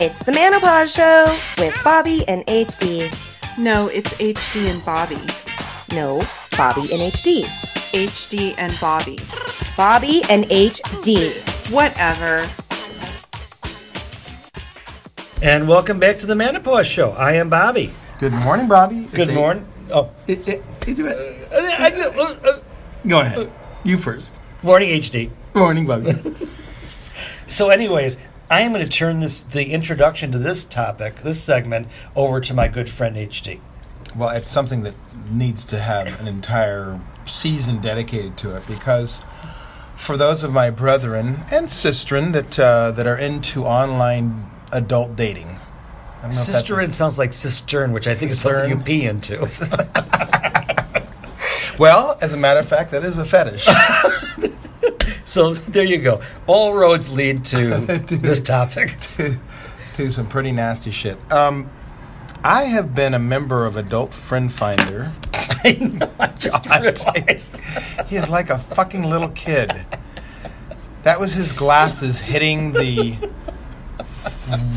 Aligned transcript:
It's 0.00 0.18
the 0.20 0.32
Manopause 0.32 0.94
Show 0.94 1.26
with 1.62 1.76
Bobby 1.84 2.24
and 2.26 2.44
HD. 2.46 3.12
No, 3.58 3.88
it's 3.88 4.08
HD 4.14 4.70
and 4.70 4.82
Bobby. 4.84 5.20
No, 5.94 6.22
Bobby 6.56 6.90
and 6.92 7.02
HD. 7.12 7.44
HD 7.92 8.54
and 8.58 8.76
Bobby. 8.80 9.18
Bobby 9.76 10.22
and 10.30 10.44
HD. 10.46 11.32
Whatever. 11.70 12.48
And 15.42 15.68
welcome 15.68 15.98
back 15.98 16.18
to 16.20 16.26
the 16.26 16.34
Manopause 16.34 16.84
Show. 16.86 17.10
I 17.12 17.34
am 17.34 17.50
Bobby. 17.50 17.90
Good 18.18 18.32
morning, 18.32 18.68
Bobby. 18.68 19.06
Good 19.12 19.20
It's 19.20 19.30
a- 19.30 19.34
morning. 19.34 19.66
Oh, 19.92 20.10
it- 20.26 20.48
it- 20.48 20.62
it's 20.86 21.00
a- 21.00 22.20
uh, 22.20 22.34
uh, 22.48 22.58
go 23.06 23.20
ahead. 23.20 23.50
You 23.84 23.96
first. 23.98 24.40
morning, 24.62 24.90
HD. 24.90 25.30
Morning, 25.54 25.86
Bobby. 25.86 26.14
So, 27.46 27.70
anyways, 27.70 28.16
I 28.50 28.62
am 28.62 28.72
going 28.72 28.84
to 28.84 28.90
turn 28.90 29.20
this 29.20 29.42
the 29.42 29.70
introduction 29.70 30.32
to 30.32 30.38
this 30.38 30.64
topic, 30.64 31.22
this 31.22 31.40
segment, 31.40 31.86
over 32.16 32.40
to 32.40 32.52
my 32.52 32.66
good 32.66 32.90
friend 32.90 33.14
HD. 33.16 33.60
well, 34.16 34.30
it's 34.30 34.48
something 34.50 34.82
that 34.82 34.94
needs 35.30 35.64
to 35.66 35.78
have 35.78 36.20
an 36.20 36.26
entire 36.26 37.00
season 37.26 37.80
dedicated 37.80 38.36
to 38.38 38.56
it 38.56 38.66
because 38.66 39.22
for 39.94 40.16
those 40.16 40.42
of 40.42 40.52
my 40.52 40.68
brethren 40.70 41.42
and 41.52 41.68
sistren 41.68 42.32
that 42.32 42.58
uh, 42.58 42.90
that 42.90 43.06
are 43.06 43.16
into 43.16 43.64
online 43.64 44.42
adult 44.72 45.14
dating, 45.14 45.46
I 45.46 46.22
don't 46.22 46.34
know 46.34 46.40
if 46.40 46.46
that's 46.46 46.48
a- 46.48 46.52
Cistern 46.74 46.92
sounds 46.92 47.18
like 47.18 47.32
cistern, 47.32 47.92
which 47.92 48.08
I 48.08 48.14
think 48.14 48.32
is 48.32 48.40
something 48.40 48.68
you 48.70 48.78
pee 48.82 49.06
into. 49.06 49.38
well, 51.78 52.18
as 52.20 52.34
a 52.34 52.36
matter 52.36 52.58
of 52.58 52.68
fact, 52.68 52.90
that 52.90 53.04
is 53.04 53.16
a 53.16 53.24
fetish. 53.24 53.68
so 55.30 55.54
there 55.54 55.84
you 55.84 55.98
go. 55.98 56.20
All 56.46 56.74
roads 56.74 57.12
lead 57.12 57.44
to 57.46 57.78
this 58.08 58.40
topic. 58.40 58.96
to 59.94 60.12
some 60.12 60.28
pretty 60.28 60.52
nasty 60.52 60.90
shit. 60.90 61.18
Um, 61.32 61.70
I 62.42 62.64
have 62.64 62.94
been 62.94 63.14
a 63.14 63.18
member 63.18 63.66
of 63.66 63.76
Adult 63.76 64.12
Friend 64.14 64.50
Finder. 64.50 65.12
I 65.32 65.72
know. 65.72 66.10
I 66.18 66.26
just 66.28 66.66
realized. 66.66 67.58
He 68.08 68.16
is 68.16 68.28
like 68.28 68.50
a 68.50 68.58
fucking 68.58 69.04
little 69.04 69.28
kid. 69.28 69.70
That 71.02 71.20
was 71.20 71.32
his 71.32 71.52
glasses 71.52 72.18
hitting 72.18 72.72
the 72.72 73.16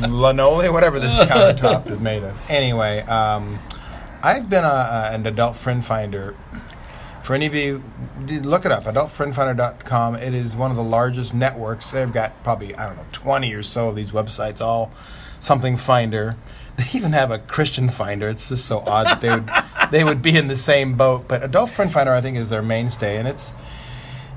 linoleum, 0.08 0.74
whatever 0.74 1.00
this 1.00 1.18
countertop 1.18 1.90
is 1.90 2.00
made 2.00 2.24
of. 2.24 2.38
Anyway, 2.50 3.00
um, 3.02 3.60
I've 4.22 4.50
been 4.50 4.66
a, 4.66 4.68
a, 4.68 5.10
an 5.14 5.26
adult 5.26 5.56
friend 5.56 5.84
finder. 5.84 6.36
For 7.24 7.34
any 7.34 7.46
of 7.46 7.56
you, 7.56 7.82
look 8.28 8.66
it 8.66 8.72
up, 8.74 8.84
adultfriendfinder.com. 8.84 10.16
It 10.16 10.34
is 10.34 10.58
one 10.58 10.72
of 10.72 10.78
the 10.78 10.84
largest 10.84 11.34
networks. 11.34 11.90
They've 11.90 12.12
got 12.12 12.44
probably, 12.44 12.76
I 12.76 12.86
don't 12.86 12.98
know, 12.98 13.06
20 13.14 13.54
or 13.54 13.64
so 13.64 13.90
of 13.90 13.96
these 13.96 14.12
websites, 14.12 14.60
all 14.60 14.92
something 15.40 15.78
finder. 15.78 16.36
They 16.76 16.86
even 16.98 17.12
have 17.12 17.30
a 17.30 17.38
Christian 17.38 17.88
finder. 17.88 18.30
It's 18.30 18.50
just 18.50 18.66
so 18.66 18.80
odd 18.80 19.06
that 19.06 19.22
they 19.22 19.30
would, 19.30 19.48
they 19.92 20.04
would 20.04 20.24
be 20.24 20.36
in 20.36 20.48
the 20.48 20.56
same 20.56 20.98
boat. 20.98 21.28
But 21.28 21.44
Adult 21.44 21.70
Friend 21.70 21.94
Finder, 21.94 22.12
I 22.12 22.20
think, 22.20 22.36
is 22.36 22.50
their 22.50 22.64
mainstay. 22.64 23.20
And 23.20 23.28
it's 23.28 23.54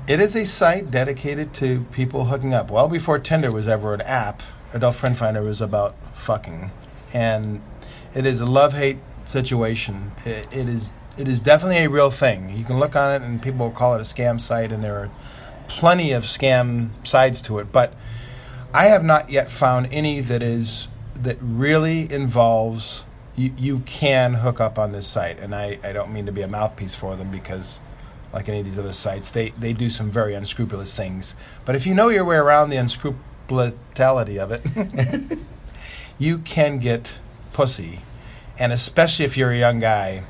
it 0.07 0.19
is 0.19 0.35
a 0.35 0.45
site 0.45 0.91
dedicated 0.91 1.51
to 1.55 1.81
people 1.91 2.25
hooking 2.25 2.53
up. 2.53 2.69
Well 2.69 2.87
before 2.87 3.17
Tinder 3.17 3.51
was 3.51 3.67
ever 3.67 3.95
an 3.95 4.01
app, 4.01 4.43
Adult 4.71 4.95
Friend 4.97 5.17
Finder 5.17 5.41
was 5.41 5.61
about 5.61 5.95
fucking, 6.15 6.69
and 7.11 7.63
it 8.13 8.27
is 8.27 8.39
a 8.39 8.45
love 8.45 8.73
hate 8.73 8.99
situation. 9.25 10.11
It, 10.23 10.47
it 10.55 10.69
is 10.69 10.91
it 11.17 11.27
is 11.27 11.39
definitely 11.39 11.77
a 11.77 11.89
real 11.89 12.11
thing. 12.11 12.55
You 12.55 12.63
can 12.63 12.79
look 12.79 12.95
on 12.95 13.21
it, 13.21 13.25
and 13.25 13.41
people 13.41 13.65
will 13.65 13.73
call 13.73 13.95
it 13.95 13.99
a 13.99 14.03
scam 14.03 14.39
site, 14.39 14.71
and 14.71 14.83
there 14.83 14.97
are 14.97 15.11
plenty 15.67 16.11
of 16.11 16.23
scam 16.23 16.89
sides 17.05 17.41
to 17.41 17.59
it. 17.59 17.71
But 17.71 17.93
I 18.73 18.85
have 18.85 19.03
not 19.03 19.29
yet 19.29 19.49
found 19.49 19.87
any 19.91 20.21
that 20.21 20.43
is 20.43 20.87
that 21.15 21.37
really 21.41 22.11
involves 22.11 23.03
you, 23.35 23.53
you 23.57 23.79
can 23.79 24.35
hook 24.35 24.59
up 24.59 24.77
on 24.77 24.91
this 24.91 25.07
site, 25.07 25.39
and 25.39 25.53
I, 25.53 25.79
I 25.83 25.93
don't 25.93 26.11
mean 26.11 26.25
to 26.25 26.31
be 26.31 26.41
a 26.41 26.47
mouthpiece 26.47 26.95
for 26.95 27.15
them 27.15 27.31
because 27.31 27.79
like 28.33 28.49
any 28.49 28.59
of 28.59 28.65
these 28.65 28.77
other 28.77 28.93
sites, 28.93 29.29
they, 29.29 29.49
they 29.51 29.73
do 29.73 29.89
some 29.89 30.11
very 30.11 30.33
unscrupulous 30.33 30.95
things. 30.95 31.35
But 31.63 31.75
if 31.75 31.87
you 31.87 31.93
know 31.93 32.09
your 32.09 32.25
way 32.25 32.35
around 32.35 32.69
the 32.69 32.77
unscrupulousity 32.77 34.37
of 34.37 34.51
it, 34.51 35.39
you 36.19 36.39
can 36.39 36.79
get 36.79 37.19
pussy, 37.53 38.01
and 38.59 38.73
especially 38.73 39.25
if 39.25 39.37
you're 39.37 39.51
a 39.51 39.57
young 39.57 39.79
guy, 39.79 40.23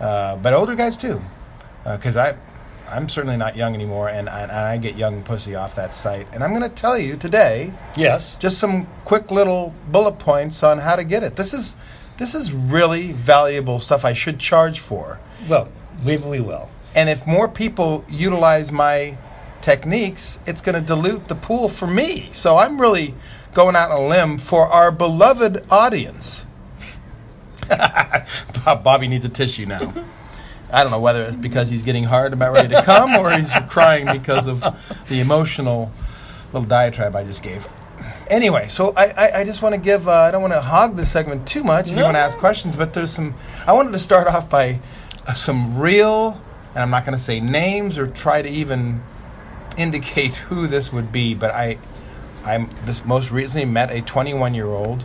uh, 0.00 0.36
but 0.36 0.52
older 0.54 0.74
guys 0.74 0.96
too, 0.96 1.22
because 1.84 2.16
I. 2.16 2.36
I'm 2.88 3.08
certainly 3.08 3.36
not 3.36 3.56
young 3.56 3.74
anymore, 3.74 4.08
and 4.08 4.28
I, 4.28 4.42
and 4.42 4.52
I 4.52 4.76
get 4.78 4.94
young 4.96 5.24
pussy 5.24 5.56
off 5.56 5.74
that 5.74 5.92
site. 5.92 6.28
And 6.32 6.44
I'm 6.44 6.50
going 6.54 6.62
to 6.62 6.68
tell 6.68 6.96
you 6.96 7.16
today 7.16 7.72
Yes. 7.96 8.36
just 8.36 8.58
some 8.58 8.86
quick 9.04 9.32
little 9.32 9.74
bullet 9.90 10.20
points 10.20 10.62
on 10.62 10.78
how 10.78 10.94
to 10.94 11.02
get 11.02 11.24
it. 11.24 11.34
This 11.34 11.52
is 11.52 11.74
this 12.16 12.32
is 12.32 12.52
really 12.52 13.10
valuable 13.10 13.80
stuff 13.80 14.04
I 14.04 14.12
should 14.12 14.38
charge 14.38 14.78
for. 14.78 15.18
Well, 15.48 15.66
maybe 16.04 16.22
we 16.22 16.38
will. 16.38 16.70
And 16.94 17.08
if 17.08 17.26
more 17.26 17.48
people 17.48 18.04
utilize 18.08 18.70
my 18.70 19.18
techniques, 19.62 20.38
it's 20.46 20.60
going 20.60 20.76
to 20.76 20.80
dilute 20.80 21.26
the 21.26 21.34
pool 21.34 21.68
for 21.68 21.88
me. 21.88 22.28
So 22.30 22.56
I'm 22.56 22.80
really 22.80 23.14
going 23.52 23.74
out 23.74 23.90
on 23.90 24.00
a 24.00 24.06
limb 24.06 24.38
for 24.38 24.64
our 24.66 24.92
beloved 24.92 25.64
audience. 25.72 26.45
Bob- 28.64 28.82
Bobby 28.84 29.08
needs 29.08 29.24
a 29.24 29.28
tissue 29.28 29.66
now. 29.66 29.92
I 30.72 30.82
don't 30.82 30.90
know 30.90 31.00
whether 31.00 31.24
it's 31.24 31.36
because 31.36 31.70
he's 31.70 31.82
getting 31.82 32.04
hard 32.04 32.32
about 32.32 32.52
ready 32.52 32.68
to 32.68 32.82
come 32.82 33.14
or 33.14 33.30
he's 33.32 33.52
crying 33.68 34.06
because 34.06 34.46
of 34.46 34.60
the 35.08 35.20
emotional 35.20 35.92
little 36.52 36.68
diatribe 36.68 37.14
I 37.14 37.24
just 37.24 37.42
gave. 37.42 37.68
Anyway, 38.28 38.66
so 38.66 38.92
I, 38.96 39.12
I, 39.16 39.30
I 39.40 39.44
just 39.44 39.62
want 39.62 39.74
to 39.76 39.80
give, 39.80 40.08
uh, 40.08 40.12
I 40.12 40.30
don't 40.32 40.42
want 40.42 40.52
to 40.52 40.60
hog 40.60 40.96
this 40.96 41.12
segment 41.12 41.46
too 41.46 41.62
much 41.62 41.90
if 41.90 41.96
you 41.96 42.02
want 42.02 42.16
to 42.16 42.20
ask 42.20 42.36
questions, 42.38 42.76
but 42.76 42.92
there's 42.92 43.12
some, 43.12 43.34
I 43.66 43.72
wanted 43.72 43.92
to 43.92 44.00
start 44.00 44.26
off 44.26 44.50
by 44.50 44.80
uh, 45.26 45.34
some 45.34 45.78
real, 45.78 46.40
and 46.70 46.78
I'm 46.82 46.90
not 46.90 47.04
going 47.04 47.16
to 47.16 47.22
say 47.22 47.38
names 47.38 47.98
or 47.98 48.08
try 48.08 48.42
to 48.42 48.48
even 48.48 49.02
indicate 49.78 50.36
who 50.36 50.66
this 50.66 50.92
would 50.92 51.12
be, 51.12 51.34
but 51.34 51.52
I, 51.52 51.78
I'm 52.44 52.68
this 52.84 53.04
most 53.04 53.30
recently 53.30 53.64
met 53.64 53.92
a 53.92 54.02
21 54.02 54.54
year 54.54 54.66
old, 54.66 55.04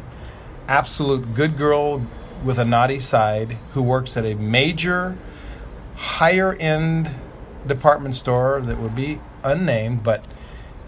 absolute 0.67 1.35
good 1.35 1.57
girl 1.57 2.05
with 2.43 2.57
a 2.57 2.65
naughty 2.65 2.99
side 2.99 3.57
who 3.73 3.83
works 3.83 4.17
at 4.17 4.25
a 4.25 4.33
major 4.35 5.17
higher 5.95 6.53
end 6.55 7.11
department 7.67 8.15
store 8.15 8.61
that 8.61 8.79
would 8.79 8.95
be 8.95 9.19
unnamed, 9.43 10.03
but 10.03 10.23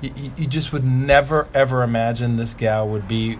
you, 0.01 0.11
you 0.37 0.47
just 0.47 0.73
would 0.73 0.83
never 0.83 1.47
ever 1.53 1.83
imagine 1.83 2.35
this 2.35 2.53
gal 2.53 2.87
would 2.87 3.07
be 3.07 3.37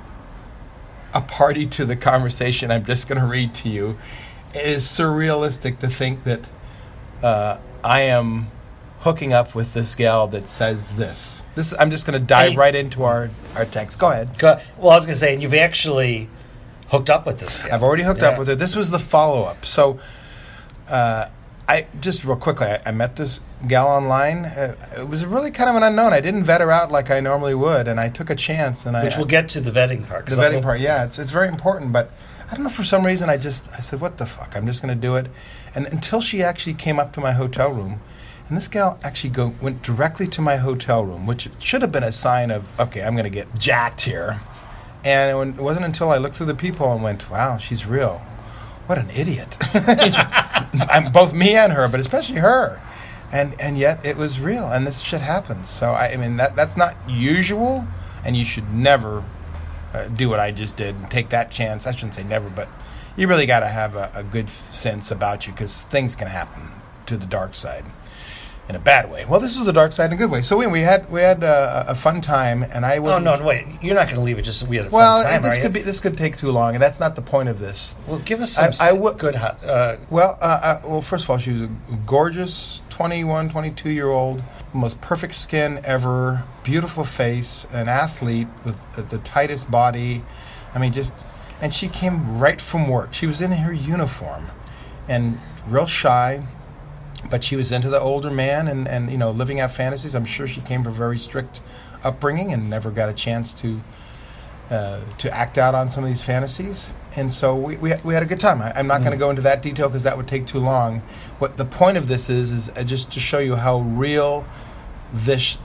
a 1.13 1.21
party 1.21 1.65
to 1.67 1.85
the 1.85 1.95
conversation 1.95 2.71
I'm 2.71 2.85
just 2.85 3.07
going 3.07 3.19
to 3.21 3.27
read 3.27 3.53
to 3.55 3.69
you. 3.69 3.97
It 4.55 4.65
is 4.65 4.83
surrealistic 4.85 5.79
to 5.79 5.87
think 5.87 6.23
that 6.23 6.41
uh, 7.21 7.57
I 7.83 8.01
am 8.01 8.47
hooking 8.99 9.33
up 9.33 9.53
with 9.53 9.73
this 9.73 9.95
gal 9.95 10.27
that 10.29 10.47
says 10.47 10.95
this. 10.95 11.43
This 11.55 11.73
I'm 11.79 11.91
just 11.91 12.05
going 12.05 12.19
to 12.19 12.25
dive 12.25 12.51
Hey. 12.51 12.57
right 12.57 12.75
into 12.75 13.03
our 13.03 13.29
our 13.55 13.65
text. 13.65 13.99
Go 13.99 14.11
ahead. 14.11 14.37
Go- 14.37 14.59
Well, 14.77 14.91
I 14.91 14.95
was 14.95 15.05
going 15.05 15.15
to 15.15 15.19
say, 15.19 15.33
and 15.33 15.41
you've 15.41 15.53
actually 15.53 16.29
hooked 16.93 17.09
up 17.09 17.25
with 17.25 17.39
this 17.39 17.57
guy. 17.59 17.73
I've 17.73 17.81
already 17.83 18.03
hooked 18.03 18.21
Yeah. 18.21 18.29
up 18.29 18.37
with 18.37 18.47
her. 18.47 18.55
This 18.55 18.75
was 18.75 18.91
the 18.91 18.99
follow 18.99 19.43
up. 19.43 19.65
So, 19.65 19.99
uh, 20.89 21.27
I 21.67 21.87
just 22.01 22.23
real 22.23 22.35
quickly, 22.35 22.67
I, 22.67 22.81
I 22.85 22.91
met 22.91 23.15
this 23.15 23.39
gal 23.67 23.87
online. 23.87 24.45
Uh, 24.45 24.75
it 24.97 25.07
was 25.07 25.25
really 25.25 25.49
kind 25.49 25.69
of 25.69 25.75
an 25.75 25.83
unknown. 25.83 26.13
I 26.13 26.19
didn't 26.19 26.43
vet 26.43 26.61
her 26.61 26.69
out 26.71 26.91
like 26.91 27.09
I 27.09 27.19
normally 27.19 27.55
would, 27.55 27.87
and 27.87 27.99
I 27.99 28.09
took 28.09 28.29
a 28.29 28.35
chance. 28.35 28.85
And 28.85 29.01
Which 29.03 29.15
I, 29.15 29.17
we'll 29.17 29.25
get 29.27 29.47
to 29.49 29.61
the 29.61 29.71
vetting 29.71 30.07
part. 30.07 30.27
the 30.27 30.35
vetting 30.35 30.61
part, 30.61 30.79
yeah, 30.81 31.03
it's 31.05 31.17
it's 31.17 31.31
very 31.31 31.47
important. 31.47 31.91
But 31.93 32.11
I 32.51 32.55
don't 32.55 32.63
know 32.63 32.69
for 32.69 32.83
some 32.83 33.03
reason 33.05 33.29
I 33.29 33.37
just 33.37 33.71
I 33.73 33.79
said, 33.79 34.01
what 34.01 34.17
the 34.17 34.25
fuck? 34.25 34.55
I'm 34.55 34.67
just 34.67 34.81
going 34.83 34.93
to 34.93 35.01
do 35.01 35.15
it. 35.15 35.27
And 35.73 35.87
until 35.87 36.21
she 36.21 36.43
actually 36.43 36.75
came 36.75 36.99
up 36.99 37.13
to 37.13 37.21
my 37.21 37.31
hotel 37.31 37.71
room, 37.71 38.01
and 38.49 38.57
this 38.57 38.67
gal 38.67 38.99
actually 39.01 39.31
go 39.31 39.53
went 39.61 39.81
directly 39.81 40.27
to 40.27 40.41
my 40.41 40.57
hotel 40.57 41.03
room, 41.05 41.25
which 41.25 41.49
should 41.59 41.81
have 41.81 41.91
been 41.93 42.03
a 42.03 42.11
sign 42.11 42.51
of 42.51 42.65
okay, 42.79 43.01
I'm 43.01 43.13
going 43.15 43.23
to 43.23 43.37
get 43.41 43.47
jacked 43.57 44.01
here. 44.01 44.41
And 45.03 45.57
it 45.57 45.61
wasn't 45.61 45.85
until 45.85 46.11
I 46.11 46.17
looked 46.17 46.35
through 46.35 46.45
the 46.47 46.55
people 46.55 46.91
and 46.93 47.03
went, 47.03 47.29
wow, 47.29 47.57
she's 47.57 47.85
real. 47.85 48.19
What 48.85 48.97
an 48.97 49.09
idiot. 49.09 49.57
I'm 49.73 51.11
both 51.11 51.33
me 51.33 51.55
and 51.55 51.71
her, 51.73 51.87
but 51.87 51.99
especially 51.99 52.37
her. 52.37 52.81
And 53.31 53.59
and 53.59 53.77
yet 53.77 54.05
it 54.05 54.15
was 54.15 54.39
real, 54.39 54.71
and 54.71 54.85
this 54.85 54.99
shit 55.01 55.21
happens. 55.21 55.67
So 55.67 55.91
I, 55.91 56.11
I 56.11 56.17
mean 56.17 56.37
that 56.37 56.55
that's 56.55 56.77
not 56.77 56.95
usual, 57.09 57.87
and 58.23 58.35
you 58.35 58.45
should 58.45 58.71
never 58.71 59.23
uh, 59.93 60.07
do 60.09 60.29
what 60.29 60.39
I 60.39 60.51
just 60.51 60.77
did 60.77 60.95
and 60.95 61.09
take 61.09 61.29
that 61.29 61.49
chance. 61.49 61.87
I 61.87 61.93
shouldn't 61.93 62.13
say 62.13 62.23
never, 62.23 62.49
but 62.49 62.69
you 63.17 63.27
really 63.27 63.47
got 63.47 63.61
to 63.61 63.67
have 63.67 63.95
a, 63.95 64.11
a 64.13 64.23
good 64.23 64.49
sense 64.49 65.09
about 65.09 65.47
you 65.47 65.53
because 65.53 65.83
things 65.83 66.15
can 66.15 66.27
happen 66.27 66.61
to 67.07 67.17
the 67.17 67.25
dark 67.25 67.55
side 67.55 67.85
in 68.69 68.75
a 68.75 68.79
bad 68.79 69.11
way. 69.11 69.25
Well, 69.25 69.39
this 69.41 69.57
was 69.57 69.65
the 69.65 69.73
dark 69.73 69.91
side 69.91 70.05
in 70.05 70.13
a 70.13 70.15
good 70.15 70.31
way. 70.31 70.41
So 70.41 70.55
we, 70.57 70.67
we 70.67 70.81
had 70.81 71.09
we 71.11 71.21
had 71.21 71.43
uh, 71.43 71.83
a 71.87 71.95
fun 71.95 72.21
time, 72.21 72.63
and 72.63 72.85
I 72.85 72.99
would. 72.99 73.11
Oh, 73.11 73.19
no, 73.19 73.43
wait. 73.43 73.65
You're 73.81 73.95
not 73.95 74.05
going 74.05 74.15
to 74.15 74.21
leave 74.21 74.39
it 74.39 74.43
just 74.43 74.65
we 74.67 74.77
had 74.77 74.85
a 74.85 74.89
Well, 74.89 75.21
fun 75.21 75.31
time, 75.31 75.41
Well, 75.41 75.51
this 75.51 75.57
could 75.59 75.75
you? 75.75 75.81
be 75.81 75.81
this 75.81 75.99
could 75.99 76.17
take 76.17 76.37
too 76.37 76.51
long, 76.51 76.73
and 76.75 76.81
that's 76.81 76.99
not 76.99 77.15
the 77.15 77.21
point 77.21 77.49
of 77.49 77.59
this. 77.59 77.95
Well, 78.07 78.19
give 78.19 78.39
us 78.41 78.57
I- 78.57 78.71
some 78.71 78.87
I 78.87 78.91
s- 78.91 78.97
would- 78.99 79.17
good 79.19 79.35
hot. 79.35 79.63
Uh, 79.63 79.97
Well, 80.09 80.37
uh, 80.41 80.45
uh, 80.63 80.81
well, 80.87 81.01
first 81.01 81.25
of 81.25 81.29
all, 81.29 81.37
she 81.37 81.51
was 81.51 81.61
a 81.63 81.69
gorgeous 82.05 82.81
21, 82.89 83.49
22 83.49 83.89
year 83.89 84.07
old, 84.09 84.41
most 84.71 85.01
perfect 85.01 85.35
skin 85.35 85.81
ever, 85.83 86.43
beautiful 86.63 87.03
face, 87.03 87.67
an 87.73 87.87
athlete 87.89 88.47
with 88.63 88.79
the- 88.93 89.01
the 89.01 89.17
tightest 89.19 89.69
body, 89.69 90.23
I 90.73 90.79
mean, 90.79 90.93
just, 90.93 91.13
and 91.61 91.73
she 91.73 91.87
came 91.89 92.39
right 92.39 92.61
from 92.61 92.87
work. 92.87 93.13
She 93.13 93.27
was 93.27 93.41
in 93.41 93.51
her 93.51 93.73
uniform, 93.73 94.51
and 95.09 95.39
real 95.67 95.85
shy, 95.85 96.41
but 97.29 97.43
she 97.43 97.55
was 97.55 97.71
into 97.71 97.89
the 97.89 97.99
older 97.99 98.29
man 98.29 98.67
and, 98.67 98.87
and 98.87 99.11
you 99.11 99.17
know 99.17 99.31
living 99.31 99.59
out 99.59 99.71
fantasies. 99.71 100.15
I'm 100.15 100.25
sure 100.25 100.47
she 100.47 100.61
came 100.61 100.83
from 100.83 100.93
a 100.93 100.95
very 100.95 101.17
strict 101.17 101.61
upbringing 102.03 102.51
and 102.53 102.69
never 102.69 102.91
got 102.91 103.09
a 103.09 103.13
chance 103.13 103.53
to 103.55 103.81
uh, 104.69 105.01
to 105.17 105.29
act 105.35 105.57
out 105.57 105.75
on 105.75 105.89
some 105.89 106.03
of 106.03 106.09
these 106.09 106.23
fantasies. 106.23 106.93
And 107.15 107.31
so 107.31 107.55
we, 107.55 107.75
we, 107.77 107.93
we 108.03 108.13
had 108.13 108.23
a 108.23 108.25
good 108.25 108.39
time. 108.39 108.61
I, 108.61 108.71
I'm 108.75 108.87
not 108.87 108.99
going 109.01 109.11
to 109.11 109.17
go 109.17 109.29
into 109.29 109.43
that 109.43 109.61
detail 109.61 109.87
because 109.87 110.03
that 110.03 110.17
would 110.17 110.27
take 110.27 110.47
too 110.47 110.57
long. 110.59 110.99
What 111.39 111.57
the 111.57 111.65
point 111.65 111.97
of 111.97 112.07
this 112.07 112.29
is 112.29 112.51
is 112.51 112.69
uh, 112.69 112.83
just 112.83 113.11
to 113.11 113.19
show 113.19 113.39
you 113.39 113.55
how 113.55 113.81
real 113.81 114.45
this 115.13 115.57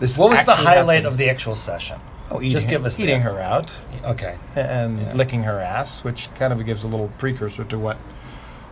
this. 0.00 0.16
What 0.16 0.30
was 0.30 0.44
the 0.44 0.54
highlight 0.54 1.02
happened. 1.02 1.06
of 1.06 1.16
the 1.18 1.28
actual 1.28 1.54
session? 1.54 2.00
Oh, 2.30 2.38
eating, 2.38 2.52
Just 2.52 2.70
give 2.70 2.86
us 2.86 2.98
eating 2.98 3.16
the- 3.22 3.30
her 3.30 3.38
out 3.38 3.76
Okay. 4.02 4.38
and 4.56 4.98
Yeah. 4.98 5.12
licking 5.12 5.42
her 5.42 5.60
ass, 5.60 6.02
which 6.02 6.32
kind 6.36 6.52
of 6.54 6.64
gives 6.64 6.82
a 6.84 6.86
little 6.86 7.08
precursor 7.18 7.64
to 7.64 7.78
what 7.78 7.98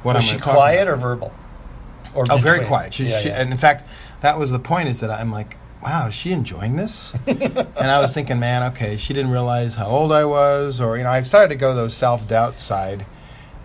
what 0.04 0.16
Was 0.16 0.24
I'm 0.32 0.36
she 0.36 0.40
quiet 0.40 0.88
or 0.88 0.96
verbal? 0.96 1.32
Or 2.14 2.26
Oh, 2.30 2.36
very 2.36 2.64
quiet. 2.64 2.94
She, 2.94 3.04
Yeah, 3.04 3.20
she, 3.20 3.28
yeah. 3.28 3.40
And 3.40 3.52
in 3.52 3.58
fact, 3.58 3.84
that 4.20 4.38
was 4.38 4.50
the 4.50 4.58
point. 4.58 4.88
Is 4.88 5.00
that 5.00 5.10
I'm 5.10 5.32
like, 5.32 5.56
wow, 5.82 6.08
is 6.08 6.14
she 6.14 6.32
enjoying 6.32 6.76
this? 6.76 7.14
and 7.26 7.68
I 7.76 8.00
was 8.00 8.14
thinking, 8.14 8.38
man, 8.38 8.72
okay, 8.72 8.96
she 8.96 9.12
didn't 9.12 9.30
realize 9.30 9.74
how 9.74 9.86
old 9.86 10.12
I 10.12 10.24
was, 10.24 10.80
or 10.80 10.96
you 10.96 11.04
know, 11.04 11.10
I 11.10 11.22
started 11.22 11.48
to 11.48 11.56
go 11.56 11.74
those 11.74 11.94
self 11.94 12.28
doubt 12.28 12.60
side. 12.60 13.06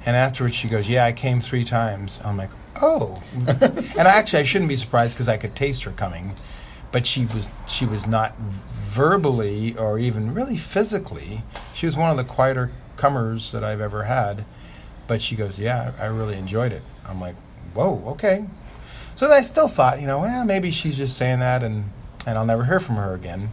And 0.06 0.16
afterwards, 0.16 0.56
she 0.56 0.70
goes, 0.70 0.88
yeah, 0.88 1.06
I 1.06 1.12
came 1.12 1.42
three 1.42 1.66
times. 1.66 2.22
I'm 2.24 2.38
like, 2.38 2.52
oh. 2.82 3.22
and 3.36 4.08
actually, 4.08 4.40
I 4.40 4.44
shouldn't 4.44 4.70
be 4.70 4.78
surprised 4.78 5.14
because 5.16 5.28
I 5.28 5.38
could 5.38 5.56
taste 5.56 5.84
her 5.84 5.92
coming, 5.92 6.36
but 6.92 7.06
she 7.06 7.26
was 7.26 7.48
she 7.68 7.86
was 7.86 8.08
not 8.08 8.36
verbally 8.38 9.76
or 9.78 10.00
even 10.00 10.34
really 10.34 10.58
physically. 10.58 11.44
She 11.74 11.86
was 11.86 11.96
one 11.96 12.10
of 12.10 12.18
the 12.18 12.24
quieter 12.24 12.72
comers 12.96 13.52
that 13.52 13.64
I've 13.64 13.82
ever 13.82 14.04
had. 14.04 14.46
But 15.08 15.22
she 15.22 15.36
goes, 15.36 15.58
yeah, 15.58 15.94
I 16.00 16.08
really 16.08 16.36
enjoyed 16.36 16.74
it. 16.74 16.84
I'm 17.06 17.22
like, 17.22 17.36
whoa, 17.78 18.04
okay. 18.12 18.46
So 19.16 19.28
then 19.28 19.38
I 19.38 19.42
still 19.42 19.68
thought, 19.68 20.02
you 20.02 20.08
know, 20.08 20.20
well, 20.20 20.46
maybe 20.46 20.72
she's 20.72 20.98
just 20.98 21.16
saying 21.16 21.40
that, 21.40 21.64
and 21.64 21.92
and 22.26 22.38
I'll 22.38 22.46
never 22.46 22.66
hear 22.66 22.80
from 22.80 22.96
her 22.96 23.14
again, 23.14 23.52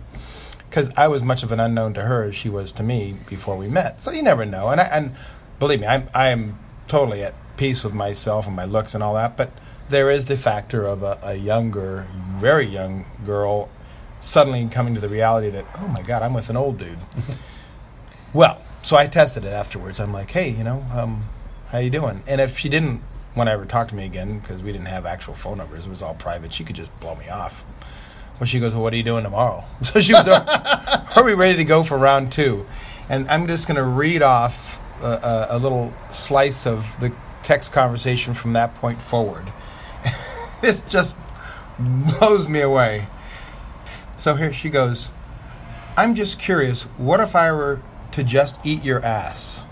because 0.69 0.91
I 0.97 1.09
was 1.09 1.23
much 1.23 1.43
of 1.43 1.53
an 1.53 1.61
unknown 1.61 1.95
to 1.95 2.03
her 2.03 2.25
as 2.25 2.35
she 2.35 2.49
was 2.49 2.73
to 2.73 2.83
me 2.83 3.15
before 3.29 3.57
we 3.57 3.69
met. 3.69 4.01
So 4.03 4.11
you 4.11 4.23
never 4.23 4.45
know. 4.45 4.69
And 4.69 4.81
I, 4.81 4.85
and 4.85 5.15
believe 5.59 5.81
me, 5.81 5.87
I'm 5.87 6.09
I 6.15 6.29
am 6.29 6.59
totally 6.89 7.23
at 7.23 7.35
peace 7.57 7.85
with 7.85 7.95
myself 7.95 8.47
and 8.47 8.57
my 8.57 8.65
looks 8.65 8.95
and 8.95 9.03
all 9.03 9.15
that. 9.15 9.37
But 9.37 9.51
there 9.89 10.11
is 10.11 10.25
the 10.25 10.37
factor 10.37 10.87
of 10.87 11.03
a, 11.03 11.19
a 11.23 11.35
younger, 11.35 12.09
very 12.37 12.67
young 12.67 13.05
girl 13.25 13.69
suddenly 14.21 14.67
coming 14.69 14.95
to 14.95 15.01
the 15.01 15.09
reality 15.09 15.51
that, 15.51 15.67
oh 15.81 15.89
my 15.89 16.01
God, 16.01 16.23
I'm 16.23 16.33
with 16.33 16.49
an 16.49 16.57
old 16.57 16.79
dude. 16.79 16.99
Well, 18.35 18.61
so 18.83 18.97
I 18.97 19.07
tested 19.07 19.45
it 19.45 19.53
afterwards. 19.53 20.01
I'm 20.01 20.13
like, 20.13 20.33
hey, 20.33 20.51
you 20.51 20.65
know, 20.65 20.85
um, 20.93 21.29
how 21.69 21.79
you 21.79 21.89
doing? 21.89 22.21
And 22.27 22.41
if 22.41 22.59
she 22.59 22.69
didn't 22.69 23.01
want 23.37 23.49
to 23.49 23.53
ever 23.53 23.65
talk 23.65 23.89
to 23.89 23.95
me 23.95 24.05
again, 24.05 24.39
because 24.39 24.63
we 24.63 24.73
didn't 24.73 24.87
have 24.87 25.07
actual 25.07 25.35
phone 25.35 25.59
numbers, 25.59 25.87
it 25.87 25.91
was 25.91 26.03
all 26.03 26.15
private, 26.15 26.53
she 26.53 26.65
could 26.65 26.77
just 26.77 26.99
blow 27.01 27.15
me 27.17 27.29
off. 27.29 27.65
Well, 28.39 28.47
she 28.47 28.59
goes, 28.59 28.73
well, 28.73 28.83
what 28.83 28.93
are 28.93 28.97
you 28.97 29.03
doing 29.03 29.25
tomorrow? 29.25 29.65
So 29.85 30.01
she 30.01 30.13
was, 30.13 30.27
are 30.27 31.25
we 31.25 31.35
ready 31.35 31.57
to 31.59 31.65
go 31.65 31.83
for 31.83 31.99
round 31.99 32.33
two? 32.33 32.67
And 33.09 33.29
I'm 33.29 33.47
just 33.47 33.69
going 33.69 33.77
to 33.77 33.85
read 33.85 34.23
off 34.23 34.81
a, 35.03 35.07
a, 35.07 35.47
a 35.51 35.59
little 35.59 35.93
slice 36.11 36.67
of 36.67 36.97
the 37.01 37.13
text 37.43 37.73
conversation 37.73 38.35
from 38.35 38.55
that 38.55 38.75
point 38.75 39.01
forward. 39.01 39.53
this 40.61 40.81
just 40.83 41.15
blows 41.79 42.49
me 42.49 42.61
away. 42.61 43.07
So 44.17 44.35
here 44.35 44.53
she 44.53 44.71
goes. 44.71 45.11
I'm 45.97 46.15
just 46.15 46.41
curious, 46.41 46.83
what 46.97 47.21
if 47.21 47.37
I 47.37 47.53
were 47.53 47.83
to 48.13 48.25
just 48.25 48.65
eat 48.67 48.83
your 48.83 49.05
ass? 49.05 49.67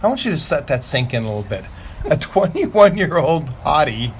I 0.00 0.06
want 0.06 0.24
you 0.24 0.34
to 0.34 0.54
let 0.54 0.68
that 0.68 0.84
sink 0.84 1.12
in 1.12 1.24
a 1.24 1.26
little 1.26 1.42
bit. 1.42 1.64
A 2.04 2.16
21 2.16 2.96
year 2.96 3.18
old 3.18 3.46
hottie 3.62 4.14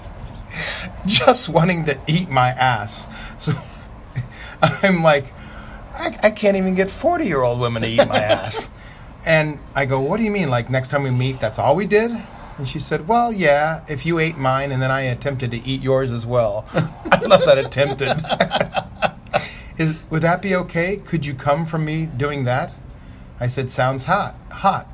just 1.06 1.48
wanting 1.48 1.84
to 1.86 1.98
eat 2.06 2.28
my 2.28 2.48
ass. 2.48 3.08
So 3.38 3.52
I'm 4.62 5.02
like, 5.02 5.32
I, 5.94 6.16
I 6.25 6.30
can't 6.30 6.56
even 6.56 6.75
get 6.75 6.90
40 6.90 7.25
year 7.26 7.42
old 7.42 7.60
women 7.60 7.82
to 7.82 7.88
eat 7.88 8.06
my 8.08 8.19
ass. 8.19 8.70
And 9.26 9.58
I 9.75 9.84
go, 9.84 10.00
What 10.00 10.19
do 10.19 10.22
you 10.22 10.30
mean? 10.30 10.50
Like, 10.50 10.70
next 10.70 10.88
time 10.88 11.02
we 11.02 11.10
meet, 11.10 11.40
that's 11.40 11.58
all 11.58 11.76
we 11.76 11.86
did? 11.86 12.10
And 12.56 12.66
she 12.69 12.78
said, 12.78 13.08
Well, 13.08 13.32
yeah, 13.32 13.84
if 13.88 14.06
you 14.06 14.19
ate 14.19 14.36
mine 14.36 14.72
and 14.72 14.80
then 14.80 14.90
I 14.90 15.02
attempted 15.02 15.50
to 15.52 15.58
eat 15.58 15.82
yours 15.82 16.10
as 16.10 16.26
well. 16.26 16.66
I 16.72 17.20
love 17.20 17.44
that 17.44 17.58
attempted. 17.58 18.20
Is, 19.78 19.96
would 20.10 20.22
that 20.22 20.42
be 20.42 20.56
okay? 20.56 20.96
Could 20.96 21.25
you 21.25 21.34
come 21.34 21.64
from 21.64 21.84
me 21.84 22.06
doing 22.06 22.44
that? 22.44 22.75
I 23.38 23.46
said, 23.46 23.70
Sounds 23.70 24.04
hot. 24.04 24.34
Hot. 24.50 24.88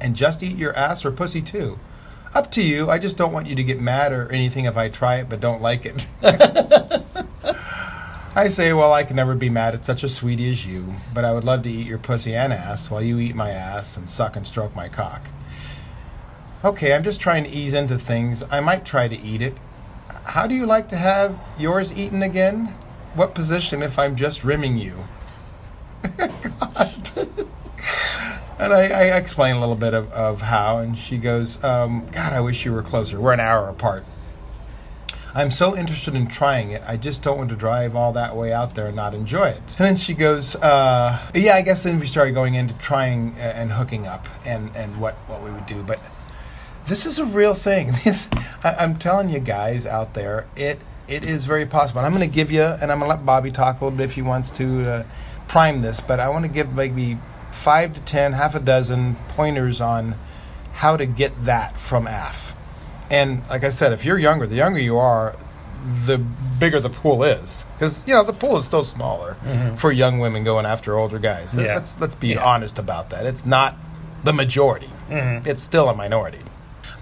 And 0.00 0.14
just 0.16 0.42
eat 0.42 0.56
your 0.56 0.76
ass 0.76 1.04
or 1.04 1.10
pussy 1.10 1.42
too. 1.42 1.78
Up 2.36 2.50
to 2.50 2.62
you. 2.62 2.90
I 2.90 2.98
just 2.98 3.16
don't 3.16 3.32
want 3.32 3.46
you 3.46 3.54
to 3.54 3.64
get 3.64 3.80
mad 3.80 4.12
or 4.12 4.30
anything 4.30 4.66
if 4.66 4.76
I 4.76 4.90
try 4.90 5.16
it 5.16 5.28
but 5.30 5.40
don't 5.40 5.62
like 5.62 5.86
it. 5.86 6.06
I 8.36 8.48
say, 8.48 8.74
Well, 8.74 8.92
I 8.92 9.04
can 9.04 9.16
never 9.16 9.34
be 9.34 9.48
mad 9.48 9.72
at 9.72 9.86
such 9.86 10.02
a 10.02 10.08
sweetie 10.10 10.50
as 10.50 10.66
you, 10.66 10.96
but 11.14 11.24
I 11.24 11.32
would 11.32 11.44
love 11.44 11.62
to 11.62 11.70
eat 11.70 11.86
your 11.86 11.96
pussy 11.96 12.34
and 12.34 12.52
ass 12.52 12.90
while 12.90 13.00
you 13.00 13.18
eat 13.18 13.34
my 13.34 13.52
ass 13.52 13.96
and 13.96 14.06
suck 14.06 14.36
and 14.36 14.46
stroke 14.46 14.76
my 14.76 14.86
cock. 14.86 15.22
Okay, 16.62 16.92
I'm 16.92 17.02
just 17.02 17.22
trying 17.22 17.44
to 17.44 17.50
ease 17.50 17.72
into 17.72 17.96
things. 17.96 18.42
I 18.52 18.60
might 18.60 18.84
try 18.84 19.08
to 19.08 19.18
eat 19.18 19.40
it. 19.40 19.56
How 20.24 20.46
do 20.46 20.54
you 20.54 20.66
like 20.66 20.90
to 20.90 20.96
have 20.96 21.40
yours 21.58 21.98
eaten 21.98 22.22
again? 22.22 22.74
What 23.14 23.34
position 23.34 23.82
if 23.82 23.98
I'm 23.98 24.14
just 24.14 24.44
rimming 24.44 24.76
you? 24.76 25.08
God. 26.18 27.46
And 28.58 28.72
I, 28.72 28.86
I 28.86 29.02
explain 29.16 29.56
a 29.56 29.60
little 29.60 29.74
bit 29.74 29.92
of, 29.92 30.10
of 30.12 30.42
how, 30.42 30.78
and 30.78 30.98
she 30.98 31.18
goes, 31.18 31.62
um, 31.62 32.06
God, 32.10 32.32
I 32.32 32.40
wish 32.40 32.64
you 32.64 32.72
were 32.72 32.82
closer. 32.82 33.20
We're 33.20 33.34
an 33.34 33.40
hour 33.40 33.68
apart. 33.68 34.04
I'm 35.34 35.50
so 35.50 35.76
interested 35.76 36.14
in 36.14 36.28
trying 36.28 36.70
it. 36.70 36.82
I 36.88 36.96
just 36.96 37.22
don't 37.22 37.36
want 37.36 37.50
to 37.50 37.56
drive 37.56 37.94
all 37.94 38.14
that 38.14 38.34
way 38.34 38.54
out 38.54 38.74
there 38.74 38.86
and 38.86 38.96
not 38.96 39.12
enjoy 39.12 39.48
it. 39.48 39.76
And 39.78 39.86
then 39.86 39.96
she 39.96 40.14
goes, 40.14 40.56
uh, 40.56 41.18
Yeah, 41.34 41.56
I 41.56 41.62
guess 41.62 41.82
then 41.82 42.00
we 42.00 42.06
started 42.06 42.32
going 42.32 42.54
into 42.54 42.72
trying 42.78 43.34
and 43.36 43.70
hooking 43.70 44.06
up 44.06 44.26
and, 44.46 44.74
and 44.74 44.98
what, 44.98 45.14
what 45.28 45.42
we 45.42 45.50
would 45.50 45.66
do. 45.66 45.82
But 45.82 46.00
this 46.86 47.04
is 47.04 47.18
a 47.18 47.26
real 47.26 47.52
thing. 47.52 47.90
I, 48.64 48.76
I'm 48.80 48.96
telling 48.96 49.28
you 49.28 49.40
guys 49.40 49.84
out 49.84 50.14
there, 50.14 50.46
it 50.56 50.80
it 51.08 51.22
is 51.22 51.44
very 51.44 51.66
possible. 51.66 52.00
And 52.00 52.06
I'm 52.06 52.12
going 52.12 52.28
to 52.28 52.34
give 52.34 52.50
you, 52.50 52.62
and 52.62 52.90
I'm 52.90 52.98
going 52.98 53.10
to 53.10 53.16
let 53.16 53.24
Bobby 53.24 53.52
talk 53.52 53.80
a 53.80 53.84
little 53.84 53.96
bit 53.96 54.04
if 54.04 54.14
he 54.14 54.22
wants 54.22 54.50
to 54.52 54.82
uh, 54.82 55.04
prime 55.46 55.82
this, 55.82 56.00
but 56.00 56.18
I 56.18 56.28
want 56.28 56.44
to 56.44 56.50
give 56.50 56.74
maybe 56.74 57.16
five 57.56 57.94
to 57.94 58.00
ten, 58.02 58.32
half 58.32 58.54
a 58.54 58.60
dozen 58.60 59.16
pointers 59.30 59.80
on 59.80 60.14
how 60.72 60.96
to 60.96 61.06
get 61.06 61.44
that 61.44 61.76
from 61.78 62.06
AF. 62.06 62.54
And 63.10 63.48
like 63.48 63.64
I 63.64 63.70
said, 63.70 63.92
if 63.92 64.04
you're 64.04 64.18
younger, 64.18 64.46
the 64.46 64.56
younger 64.56 64.80
you 64.80 64.98
are, 64.98 65.36
the 66.04 66.18
bigger 66.18 66.80
the 66.80 66.90
pool 66.90 67.22
is, 67.22 67.66
because 67.78 68.06
you 68.08 68.14
know 68.14 68.24
the 68.24 68.32
pool 68.32 68.56
is 68.56 68.64
still 68.64 68.84
smaller 68.84 69.36
mm-hmm. 69.44 69.76
for 69.76 69.92
young 69.92 70.18
women 70.18 70.42
going 70.44 70.66
after 70.66 70.98
older 70.98 71.18
guys. 71.18 71.56
Yeah. 71.56 71.74
Let's 71.74 72.00
let's 72.00 72.16
be 72.16 72.28
Yeah. 72.28 72.44
honest 72.44 72.78
about 72.78 73.10
that. 73.10 73.26
It's 73.26 73.46
not 73.46 73.76
the 74.24 74.32
majority. 74.32 74.90
Mm-hmm. 75.08 75.48
It's 75.48 75.62
still 75.62 75.88
a 75.88 75.94
minority. 75.94 76.40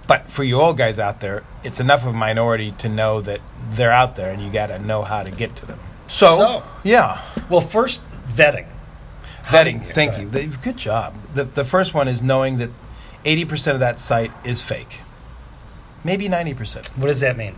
But 0.07 0.31
for 0.31 0.45
you 0.45 0.61
old 0.61 0.77
guys 0.77 0.99
out 0.99 1.21
there, 1.21 1.45
it's 1.63 1.81
enough 1.81 2.03
of 2.03 2.09
a 2.09 2.13
minority 2.13 2.73
to 2.73 2.91
know 2.91 3.23
that 3.23 3.41
they're 3.73 3.91
out 3.93 4.17
there, 4.17 4.31
and 4.31 4.43
you 4.43 4.51
got 4.53 4.67
to 4.67 4.79
know 4.79 5.03
how 5.03 5.23
to 5.23 5.31
get 5.31 5.57
to 5.57 5.67
them. 5.67 5.79
So, 6.09 6.37
So- 6.37 6.63
yeah, 6.83 7.23
Well, 7.49 7.63
first 7.63 8.03
vetting. 8.31 8.67
Vetting. 9.45 9.85
Thank 9.85 10.19
you. 10.19 10.29
The- 10.29 10.47
good 10.63 10.77
job. 10.77 11.15
The 11.35 11.45
the 11.45 11.65
first 11.65 11.95
one 11.95 12.09
is 12.09 12.23
knowing 12.23 12.59
that 12.59 12.71
eighty 13.25 13.45
percent 13.45 13.75
of 13.75 13.81
that 13.81 13.99
site 13.99 14.33
is 14.45 14.63
fake. 14.63 15.01
Maybe 16.05 16.29
ninety 16.29 16.55
percent. 16.55 16.89
What 16.97 17.07
does 17.07 17.21
that 17.21 17.37
mean? 17.37 17.55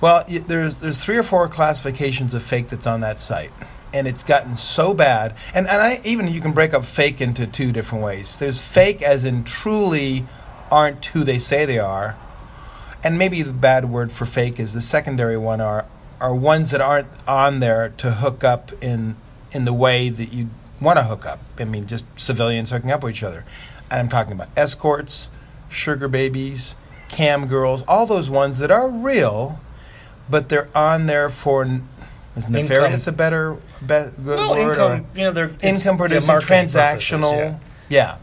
Well, 0.00 0.24
y- 0.28 0.38
there's 0.46 0.76
there's 0.76 0.98
three 0.98 1.16
or 1.18 1.22
four 1.22 1.48
classifications 1.48 2.34
of 2.34 2.42
fake 2.42 2.68
that's 2.68 2.86
on 2.86 3.00
that 3.00 3.18
site, 3.18 3.50
and 3.92 4.06
it's 4.06 4.22
gotten 4.22 4.54
so 4.54 4.94
bad. 4.94 5.34
And 5.54 5.66
and 5.66 5.82
I 5.82 6.00
even 6.04 6.28
you 6.28 6.40
can 6.40 6.52
break 6.52 6.74
up 6.74 6.84
fake 6.84 7.20
into 7.20 7.46
two 7.46 7.72
different 7.72 8.04
ways. 8.04 8.36
There's 8.36 8.60
fake 8.60 9.02
as 9.02 9.24
in 9.24 9.44
truly 9.44 10.26
aren't 10.70 11.04
who 11.06 11.24
they 11.24 11.38
say 11.38 11.64
they 11.64 11.78
are, 11.78 12.16
and 13.02 13.18
maybe 13.18 13.42
the 13.42 13.52
bad 13.52 13.90
word 13.90 14.12
for 14.12 14.26
fake 14.26 14.60
is 14.60 14.72
the 14.74 14.80
secondary 14.80 15.36
one 15.36 15.60
are 15.60 15.86
are 16.20 16.34
ones 16.34 16.70
that 16.70 16.80
aren't 16.80 17.08
on 17.26 17.60
there 17.60 17.88
to 17.98 18.10
hook 18.12 18.44
up 18.44 18.70
in 18.82 19.16
in 19.52 19.64
the 19.64 19.72
way 19.72 20.10
that 20.10 20.32
you 20.32 20.48
want 20.80 20.98
to 20.98 21.04
hook 21.04 21.26
up. 21.26 21.40
I 21.58 21.64
mean, 21.64 21.86
just 21.86 22.06
civilians 22.18 22.70
hooking 22.70 22.90
up 22.90 23.02
with 23.02 23.14
each 23.14 23.22
other. 23.22 23.44
And 23.90 24.00
I'm 24.00 24.08
talking 24.08 24.32
about 24.32 24.48
escorts, 24.56 25.28
sugar 25.68 26.08
babies, 26.08 26.76
cam 27.08 27.46
girls, 27.46 27.82
all 27.88 28.06
those 28.06 28.28
ones 28.28 28.58
that 28.58 28.70
are 28.70 28.88
real, 28.88 29.60
but 30.28 30.48
they're 30.48 30.68
on 30.76 31.06
there 31.06 31.30
for 31.30 31.64
is 32.36 32.48
nefarious 32.48 33.06
a 33.06 33.12
better 33.12 33.54
be, 33.80 33.86
good 33.86 34.38
Well, 34.38 34.50
word 34.50 34.72
income. 34.72 35.00
or 35.00 35.18
You 35.18 35.24
know, 35.24 35.32
they're 35.32 35.50
income 35.62 35.94
yeah, 35.94 35.96
producing 35.96 36.26
marketing 36.26 36.64
transactional 36.66 37.38
purposes, 37.38 37.68
yeah. 37.88 38.18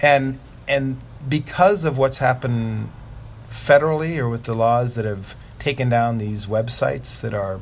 and 0.00 0.38
and 0.68 0.98
because 1.28 1.84
of 1.84 1.98
what's 1.98 2.18
happened 2.18 2.90
federally 3.50 4.18
or 4.18 4.28
with 4.28 4.44
the 4.44 4.54
laws 4.54 4.94
that 4.94 5.04
have 5.04 5.34
taken 5.58 5.88
down 5.88 6.18
these 6.18 6.46
websites 6.46 7.20
that 7.22 7.34
are 7.34 7.60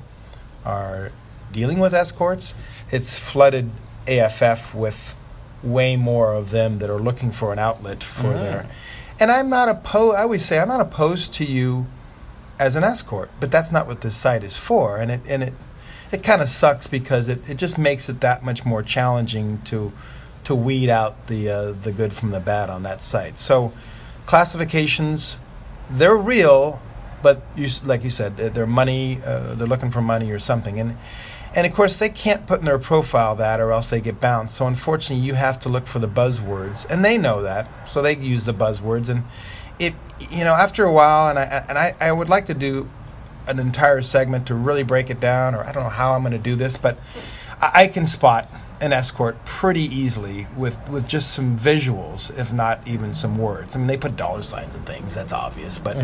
are 0.65 1.13
dealing 1.53 1.79
with 1.79 1.95
escorts 1.95 2.55
it's 2.91 3.19
flooded 3.19 3.71
AFF 4.09 4.75
with 4.75 5.15
way 5.63 5.97
more 5.97 6.33
of 6.35 6.51
them 6.51 6.79
that 6.79 6.91
are 6.91 6.99
looking 6.99 7.33
for 7.33 7.53
an 7.53 7.59
outlet 7.59 8.03
for 8.03 8.33
their. 8.35 8.69
And 9.19 9.31
I'm 9.31 9.49
not 9.49 9.69
opposed. 9.69 10.17
I 10.17 10.23
always 10.23 10.45
say 10.45 10.59
I'm 10.59 10.69
not 10.69 10.81
opposed 10.81 11.33
to 11.35 11.45
you 11.45 11.87
as 12.59 12.77
an 12.77 12.85
escort, 12.85 13.31
but 13.41 13.51
that's 13.51 13.73
not 13.73 13.87
what 13.87 14.01
this 14.03 14.17
site 14.17 14.45
is 14.45 14.57
for. 14.57 14.99
And 14.99 15.11
it 15.11 15.21
and 15.29 15.43
it 15.43 15.55
it 16.13 16.23
kind 16.23 16.41
of 16.43 16.49
sucks 16.49 16.87
because 16.87 17.29
it, 17.29 17.49
it 17.49 17.57
just 17.57 17.79
makes 17.79 18.09
it 18.09 18.21
that 18.21 18.45
much 18.45 18.65
more 18.65 18.83
challenging 18.83 19.61
to 19.65 19.93
to 20.45 20.55
weed 20.55 20.89
out 20.91 21.27
the 21.27 21.49
uh, 21.51 21.73
the 21.73 21.91
good 21.93 22.13
from 22.13 22.31
the 22.31 22.41
bad 22.41 22.71
on 22.71 22.83
that 22.85 23.01
site. 23.03 23.39
So 23.39 23.73
classifications, 24.27 25.39
they're 25.91 26.17
real, 26.17 26.81
but 27.23 27.43
you, 27.57 27.69
like 27.85 28.05
you 28.05 28.11
said, 28.11 28.37
they're- 28.37 28.51
they're 28.51 28.67
money. 28.67 29.19
Uh, 29.25 29.55
they're 29.55 29.67
looking 29.67 29.91
for 29.91 30.03
money 30.03 30.31
or 30.31 30.39
something, 30.39 30.79
and 30.79 30.97
and 31.57 31.67
of 31.67 31.73
course 31.75 31.99
they 31.99 32.11
can't 32.11 32.47
put 32.47 32.61
in 32.61 32.67
their 32.67 32.79
profile 32.79 33.35
that, 33.37 33.59
or 33.59 33.73
else 33.73 33.91
they 33.91 34.01
get 34.01 34.21
bounced. 34.21 34.57
So 34.57 34.67
unfortunately, 34.67 35.25
you 35.25 35.35
have 35.35 35.59
to 35.61 35.69
look 35.69 35.87
for 35.87 35.99
the 35.99 36.09
buzzwords, 36.09 36.89
and 36.89 37.05
they 37.05 37.19
know 37.19 37.43
that, 37.43 37.67
so 37.89 38.03
they 38.03 38.17
use 38.17 38.45
the 38.45 38.55
buzzwords. 38.55 39.09
And 39.09 39.25
it, 39.79 39.95
you 40.31 40.45
know, 40.45 40.55
after 40.55 40.85
a 40.85 40.93
while, 40.93 41.29
and 41.29 41.39
I 41.39 41.65
and 41.69 41.79
I, 41.79 41.95
I 42.01 42.13
would 42.13 42.29
like 42.29 42.47
to 42.47 42.55
do 42.55 42.89
an 43.49 43.59
entire 43.59 44.03
segment 44.03 44.47
to 44.49 44.55
really 44.55 44.83
break 44.83 45.11
it 45.11 45.19
down, 45.19 45.55
or 45.55 45.65
I 45.65 45.73
don't 45.73 45.85
know 45.85 45.89
how 45.89 46.15
I'm 46.15 46.23
going 46.23 46.33
to 46.33 46.39
do 46.39 46.55
this, 46.55 46.77
but 46.77 46.99
I, 47.61 47.71
I 47.75 47.87
can 47.89 48.07
spot 48.07 48.49
an 48.81 48.93
escort 48.93 49.43
pretty 49.47 49.85
easily 49.85 50.47
with, 50.55 50.77
with 50.91 51.09
just 51.09 51.33
some 51.33 51.59
visuals, 51.59 52.37
if 52.39 52.53
not 52.53 52.87
even 52.87 53.15
some 53.15 53.39
words. 53.39 53.75
I 53.75 53.79
mean, 53.79 53.87
they 53.87 53.97
put 53.97 54.17
dollar 54.17 54.43
signs 54.43 54.75
and 54.75 54.85
things, 54.85 55.15
that's 55.15 55.33
obvious, 55.33 55.79
but 55.79 55.97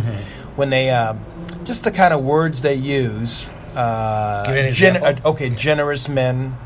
when 0.56 0.70
they, 0.70 0.88
um, 0.88 1.20
just 1.64 1.84
the 1.84 1.90
kind 1.90 2.14
of 2.14 2.22
words 2.22 2.62
they 2.62 2.74
use, 2.74 3.50
uh, 3.76 4.44
Give 4.46 4.56
an 4.56 4.64
example. 4.66 5.06
uh, 5.06 5.30
okay, 5.32 5.50
generous 5.50 6.08
men. 6.08 6.56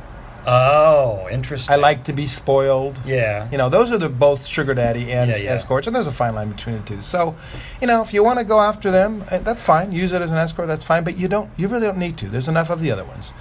Oh, 0.48 1.26
interesting. 1.28 1.72
I 1.72 1.76
like 1.76 2.04
to 2.04 2.12
be 2.12 2.24
spoiled. 2.24 2.96
Yeah. 3.04 3.50
You 3.50 3.58
know, 3.58 3.68
those 3.68 3.90
are 3.90 3.98
the 3.98 4.08
both 4.08 4.46
sugar 4.46 4.74
daddy 4.74 5.12
and 5.12 5.28
Yeah, 5.30 5.36
yeah. 5.38 5.50
escorts, 5.54 5.88
and 5.88 5.96
there's 5.96 6.06
a 6.06 6.12
fine 6.12 6.36
line 6.36 6.50
between 6.52 6.76
the 6.76 6.82
two. 6.82 7.00
So, 7.00 7.34
you 7.80 7.88
know, 7.88 8.00
if 8.02 8.14
you 8.14 8.22
want 8.22 8.38
to 8.38 8.44
go 8.44 8.60
after 8.60 8.92
them, 8.92 9.24
uh, 9.30 9.38
that's 9.38 9.62
fine. 9.62 9.90
Use 9.90 10.12
it 10.12 10.22
as 10.22 10.30
an 10.30 10.38
escort, 10.38 10.68
that's 10.68 10.84
fine. 10.84 11.02
But 11.02 11.18
you 11.18 11.26
don't, 11.26 11.50
you 11.56 11.66
really 11.66 11.86
don't 11.86 11.98
need 11.98 12.16
to. 12.18 12.28
There's 12.28 12.46
enough 12.48 12.70
of 12.70 12.80
the 12.80 12.92
other 12.92 13.04
ones. 13.04 13.32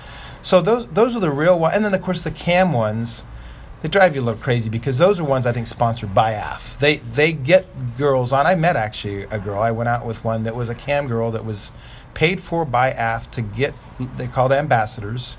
So 0.42 0.62
those 0.62 0.88
those 0.92 1.16
are 1.16 1.20
the 1.20 1.32
real 1.32 1.60
ones, 1.60 1.76
and 1.76 1.86
then 1.86 1.94
of 1.94 2.02
course 2.02 2.24
the 2.24 2.32
cam 2.32 2.72
ones. 2.74 3.24
They 3.82 3.90
drive 3.90 4.16
you 4.16 4.22
a 4.22 4.24
little 4.24 4.42
crazy 4.42 4.70
because 4.70 4.98
those 4.98 5.20
are 5.20 5.24
ones 5.24 5.46
I 5.46 5.52
think 5.52 5.68
sponsored 5.68 6.16
by 6.16 6.32
AF. 6.32 6.80
They 6.80 6.98
they 6.98 7.34
get 7.34 7.68
girls 8.00 8.32
on. 8.32 8.48
I 8.48 8.56
met 8.56 8.76
actually 8.76 9.24
a 9.24 9.38
girl. 9.38 9.60
I 9.62 9.70
went 9.70 9.90
out 9.90 10.08
with 10.08 10.24
one 10.24 10.44
that 10.46 10.56
was 10.56 10.70
a 10.70 10.76
cam 10.76 11.06
girl 11.08 11.30
that 11.32 11.46
was 11.46 11.72
paid 12.16 12.42
for 12.42 12.66
by 12.66 12.90
AF 12.90 13.30
to 13.32 13.44
get. 13.44 13.76
They 14.18 14.28
called 14.28 14.52
ambassadors, 14.52 15.38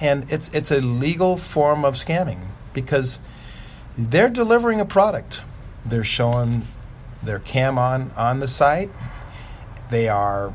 and 0.00 0.30
it's 0.32 0.48
it's 0.52 0.72
a 0.72 0.80
legal 0.80 1.36
form 1.36 1.84
of 1.84 1.94
scamming 1.94 2.48
because 2.72 3.20
they're 3.96 4.28
delivering 4.28 4.80
a 4.80 4.84
product. 4.84 5.42
They're 5.86 6.02
showing 6.02 6.62
their 7.22 7.38
cam 7.38 7.78
on 7.78 8.10
on 8.16 8.40
the 8.40 8.48
site. 8.48 8.90
They 9.90 10.08
are 10.08 10.52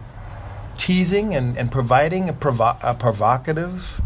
teasing 0.77 1.35
and, 1.35 1.57
and 1.57 1.71
providing 1.71 2.29
a, 2.29 2.33
provo- 2.33 2.77
a 2.81 2.95
provocative 2.95 4.01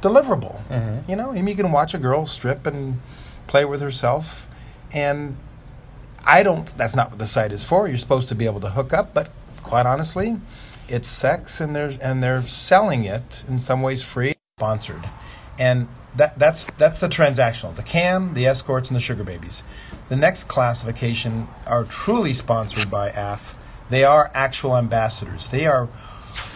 deliverable. 0.00 0.62
Mm-hmm. 0.68 1.10
You 1.10 1.16
know, 1.16 1.32
mean, 1.32 1.48
you 1.48 1.54
can 1.54 1.72
watch 1.72 1.94
a 1.94 1.98
girl 1.98 2.26
strip 2.26 2.66
and 2.66 3.00
play 3.46 3.64
with 3.64 3.80
herself, 3.80 4.46
and 4.92 5.36
I 6.24 6.42
don't. 6.42 6.66
That's 6.76 6.94
not 6.94 7.10
what 7.10 7.18
the 7.18 7.26
site 7.26 7.52
is 7.52 7.64
for. 7.64 7.88
You're 7.88 7.98
supposed 7.98 8.28
to 8.28 8.34
be 8.34 8.46
able 8.46 8.60
to 8.60 8.70
hook 8.70 8.92
up, 8.92 9.14
but 9.14 9.30
quite 9.62 9.86
honestly, 9.86 10.38
it's 10.88 11.08
sex, 11.08 11.60
and 11.60 11.74
they're 11.74 11.92
and 12.02 12.22
they're 12.22 12.42
selling 12.42 13.04
it 13.04 13.44
in 13.48 13.58
some 13.58 13.82
ways 13.82 14.02
free, 14.02 14.34
sponsored, 14.58 15.08
and 15.58 15.88
that 16.16 16.38
that's 16.38 16.64
that's 16.76 17.00
the 17.00 17.08
transactional. 17.08 17.74
The 17.74 17.82
cam, 17.82 18.34
the 18.34 18.46
escorts, 18.46 18.88
and 18.88 18.96
the 18.96 19.00
sugar 19.00 19.24
babies. 19.24 19.62
The 20.08 20.16
next 20.16 20.44
classification 20.44 21.48
are 21.66 21.84
truly 21.84 22.34
sponsored 22.34 22.90
by 22.90 23.10
AF. 23.10 23.56
They 23.90 24.04
are 24.04 24.30
actual 24.34 24.76
ambassadors. 24.76 25.48
They 25.48 25.66
are 25.66 25.88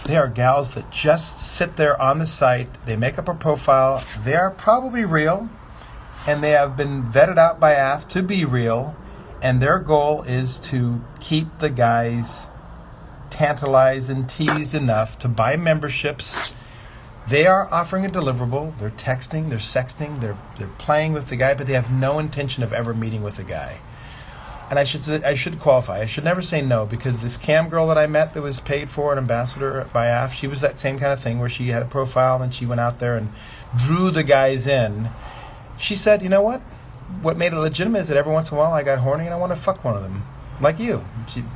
they 0.05 0.17
are 0.17 0.29
gals 0.29 0.75
that 0.75 0.91
just 0.91 1.39
sit 1.39 1.77
there 1.77 2.01
on 2.01 2.19
the 2.19 2.27
site. 2.27 2.69
They 2.87 2.97
make 2.97 3.19
up 3.19 3.29
a 3.29 3.35
profile. 3.35 4.03
They 4.25 4.35
are 4.35 4.51
probably 4.51 5.05
real, 5.05 5.49
and 6.27 6.43
they 6.43 6.51
have 6.51 6.77
been 6.77 7.05
vetted 7.05 7.39
out 7.39 7.61
by 7.61 7.73
AF 7.73 8.09
to 8.09 8.23
be 8.23 8.45
real. 8.45 8.97
And 9.43 9.61
their 9.61 9.81
goal 9.81 10.23
is 10.23 10.59
to 10.71 11.05
keep 11.21 11.59
the 11.59 11.71
guys 11.71 12.47
tantalized 13.43 14.09
and 14.09 14.31
teased 14.31 14.73
enough 14.73 15.19
to 15.19 15.27
buy 15.27 15.57
memberships. 15.57 16.55
They 17.27 17.45
are 17.45 17.67
offering 17.75 18.07
a 18.07 18.09
deliverable. 18.09 18.79
They're 18.79 18.91
texting, 18.91 19.49
they're 19.49 19.59
sexting, 19.59 20.21
they're 20.21 20.39
they're 20.59 20.77
playing 20.79 21.13
with 21.13 21.27
the 21.27 21.35
guy, 21.35 21.55
but 21.55 21.67
they 21.67 21.73
have 21.73 21.91
no 21.91 22.21
intention 22.21 22.63
of 22.63 22.73
ever 22.73 22.95
meeting 22.95 23.25
with 23.25 23.39
the 23.39 23.43
guy. 23.43 23.79
And 24.71 24.79
I 24.79 24.85
should 24.85 25.25
I 25.25 25.35
should 25.35 25.59
qualify. 25.59 26.03
I 26.03 26.07
should 26.07 26.23
never 26.23 26.41
say 26.41 26.63
no 26.63 26.87
because 26.87 27.21
this 27.21 27.37
cam 27.37 27.69
girl 27.69 27.89
that 27.89 27.99
I 27.99 28.07
met 28.07 28.33
that 28.35 28.43
was 28.43 28.61
paid 28.61 28.91
for 28.91 29.11
an 29.11 29.19
ambassador 29.19 29.89
by 29.93 30.07
AF, 30.07 30.33
she 30.33 30.47
was 30.47 30.61
that 30.61 30.79
same 30.79 31.01
kind 31.01 31.13
of 31.13 31.19
thing 31.19 31.41
where 31.41 31.49
she 31.49 31.71
had 31.71 31.83
a 31.83 31.87
profile 31.87 32.43
and 32.43 32.55
she 32.55 32.65
went 32.65 32.81
out 32.81 33.01
there 33.01 33.17
and 33.17 33.33
drew 33.77 34.13
the 34.13 34.23
guys 34.23 34.69
in. 34.69 35.11
She 35.77 35.97
said, 35.97 36.23
"You 36.23 36.29
know 36.29 36.43
what? 36.43 36.61
What 37.23 37.37
made 37.37 37.53
it 37.53 37.59
legitimate 37.59 38.03
is 38.03 38.09
that 38.09 38.17
every 38.17 38.33
once 38.33 38.53
in 38.53 38.57
a 38.57 38.61
while 38.61 38.73
I 38.73 38.85
got 38.85 39.01
horny 39.01 39.25
and 39.25 39.35
I 39.35 39.37
want 39.37 39.51
to 39.51 39.59
fuck 39.59 39.85
one 39.85 39.97
of 39.97 40.03
them, 40.05 40.23
like 40.61 40.79
you, 40.79 41.05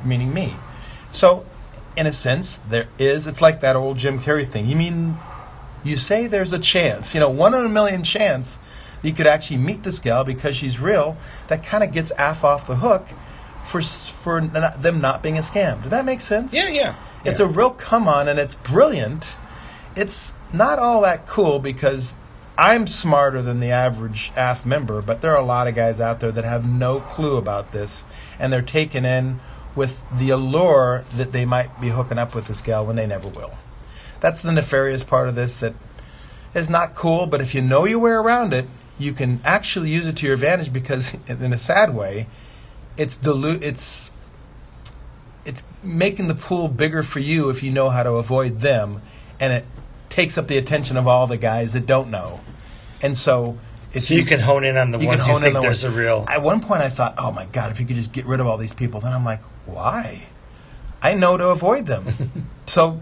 meaning 0.03 0.33
me." 0.33 0.57
So, 1.11 1.45
in 1.97 2.05
a 2.05 2.11
sense, 2.11 2.57
there 2.69 2.87
is. 2.99 3.27
It's 3.27 3.41
like 3.41 3.59
that 3.61 3.75
old 3.75 3.97
Jim 3.97 4.19
Carrey 4.19 4.47
thing. 4.47 4.67
You 4.67 4.75
mean 4.75 5.17
you 5.83 5.97
say 5.97 6.27
there's 6.27 6.53
a 6.53 6.59
chance, 6.59 7.13
you 7.13 7.19
know, 7.19 7.29
one 7.29 7.53
in 7.53 7.65
a 7.65 7.69
million 7.69 8.03
chance 8.03 8.59
you 9.03 9.13
could 9.13 9.27
actually 9.27 9.57
meet 9.57 9.83
this 9.83 9.99
gal 9.99 10.23
because 10.23 10.55
she's 10.57 10.79
real. 10.79 11.17
That 11.47 11.63
kind 11.63 11.83
of 11.83 11.91
gets 11.91 12.11
AF 12.17 12.43
off 12.43 12.67
the 12.67 12.77
hook 12.77 13.07
for 13.63 13.81
for 13.81 14.41
not, 14.41 14.81
them 14.81 15.01
not 15.01 15.21
being 15.23 15.37
a 15.37 15.41
scam. 15.41 15.81
Did 15.83 15.91
that 15.91 16.05
make 16.05 16.21
sense? 16.21 16.53
Yeah, 16.53 16.69
yeah. 16.69 16.95
It's 17.25 17.39
Yeah. 17.39 17.45
a 17.47 17.49
real 17.49 17.71
come 17.71 18.07
on, 18.07 18.27
and 18.27 18.39
it's 18.39 18.55
brilliant. 18.55 19.37
It's 19.95 20.35
not 20.53 20.77
all 20.79 21.01
that 21.01 21.25
cool 21.27 21.59
because 21.59 22.13
I'm 22.59 22.87
smarter 22.87 23.41
than 23.41 23.59
the 23.59 23.69
average 23.71 24.31
AF 24.35 24.65
member, 24.65 25.01
but 25.01 25.21
there 25.21 25.31
are 25.31 25.41
a 25.41 25.45
lot 25.45 25.67
of 25.67 25.75
guys 25.75 25.99
out 25.99 26.19
there 26.19 26.31
that 26.31 26.43
have 26.43 26.67
no 26.67 26.99
clue 27.01 27.37
about 27.37 27.71
this, 27.71 28.03
and 28.39 28.51
they're 28.53 28.61
taken 28.61 29.05
in 29.05 29.39
with 29.77 30.01
the 30.17 30.31
allure 30.31 31.05
that 31.15 31.31
they 31.31 31.45
might 31.45 31.79
be 31.79 31.89
hooking 31.89 32.17
up 32.17 32.35
with 32.35 32.47
this 32.47 32.59
gal 32.61 32.85
when 32.85 32.95
they 32.97 33.07
never 33.07 33.29
will. 33.29 33.51
That's 34.19 34.41
the 34.41 34.51
nefarious 34.51 35.03
part 35.03 35.29
of 35.29 35.35
this 35.35 35.57
that 35.59 35.75
is 36.53 36.69
not 36.69 36.95
cool, 36.95 37.27
but 37.27 37.39
if 37.39 37.53
you 37.53 37.61
know 37.61 37.85
your 37.85 37.99
way 37.99 38.11
around 38.11 38.53
it, 38.53 38.65
you 38.97 39.13
can 39.13 39.39
actually 39.45 39.91
use 39.91 40.07
it 40.07 40.17
to 40.17 40.25
your 40.25 40.33
advantage 40.33 40.73
because, 40.73 41.15
in 41.27 41.53
a 41.53 41.57
sad 41.57 41.95
way, 41.95 42.27
it's 42.97 43.15
dilute. 43.15 43.63
It's 43.63 44.11
it's 45.45 45.63
making 45.81 46.27
the 46.27 46.35
pool 46.35 46.67
bigger 46.67 47.03
for 47.03 47.19
you 47.19 47.49
if 47.49 47.63
you 47.63 47.71
know 47.71 47.89
how 47.89 48.03
to 48.03 48.13
avoid 48.13 48.59
them, 48.59 49.01
and 49.39 49.53
it 49.53 49.65
takes 50.09 50.37
up 50.37 50.47
the 50.47 50.57
attention 50.57 50.97
of 50.97 51.07
all 51.07 51.27
the 51.27 51.37
guys 51.37 51.73
that 51.73 51.85
don't 51.85 52.09
know. 52.09 52.41
And 53.01 53.15
so, 53.15 53.59
So 53.99 54.15
you 54.15 54.25
can 54.25 54.39
hone 54.39 54.63
in 54.63 54.75
on 54.75 54.89
the 54.89 54.97
you 54.97 55.07
ones 55.07 55.27
you 55.27 55.33
think 55.33 55.45
in 55.45 55.53
the 55.53 55.59
there's 55.61 55.83
ones- 55.83 55.95
a 55.95 55.97
real. 55.97 56.25
At 56.27 56.41
one 56.41 56.61
point, 56.61 56.81
I 56.81 56.89
thought, 56.89 57.13
oh 57.19 57.31
my 57.31 57.45
god, 57.45 57.71
if 57.71 57.79
you 57.79 57.85
could 57.85 57.95
just 57.95 58.11
get 58.11 58.25
rid 58.25 58.39
of 58.39 58.47
all 58.47 58.57
these 58.57 58.73
people. 58.73 58.99
Then 58.99 59.13
I'm 59.13 59.23
like, 59.23 59.41
why? 59.67 60.23
I 61.01 61.13
know 61.13 61.37
to 61.37 61.49
avoid 61.49 61.85
them. 61.85 62.05
so 62.65 62.99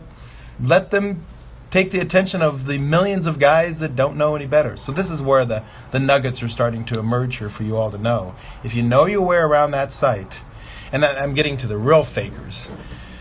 let 0.60 0.92
them 0.92 1.26
take 1.72 1.92
the 1.92 2.00
attention 2.00 2.42
of 2.42 2.68
the 2.68 2.78
millions 2.78 3.28
of 3.28 3.40
guys 3.40 3.80
that 3.80 3.96
don't 3.96 4.18
know 4.18 4.36
any 4.36 4.46
better. 4.46 4.78
So 4.78 4.92
this 4.92 5.10
is 5.10 5.22
where 5.22 5.46
the, 5.46 5.64
the 5.92 6.00
nuggets 6.00 6.42
are 6.44 6.48
starting 6.50 6.86
to 6.86 7.00
emerge 7.00 7.38
here 7.38 7.50
for 7.50 7.64
you 7.64 7.78
all 7.78 7.92
to 7.92 7.98
know. 7.98 8.36
If 8.64 8.76
you 8.76 8.84
know 8.84 9.06
your 9.06 9.22
way 9.22 9.38
around 9.38 9.72
that 9.72 9.92
site, 9.92 10.44
and 10.92 11.04
I- 11.04 11.22
I'm 11.22 11.34
getting 11.34 11.58
to 11.58 11.68
the 11.68 11.78
real 11.78 12.04
fakers. 12.04 12.70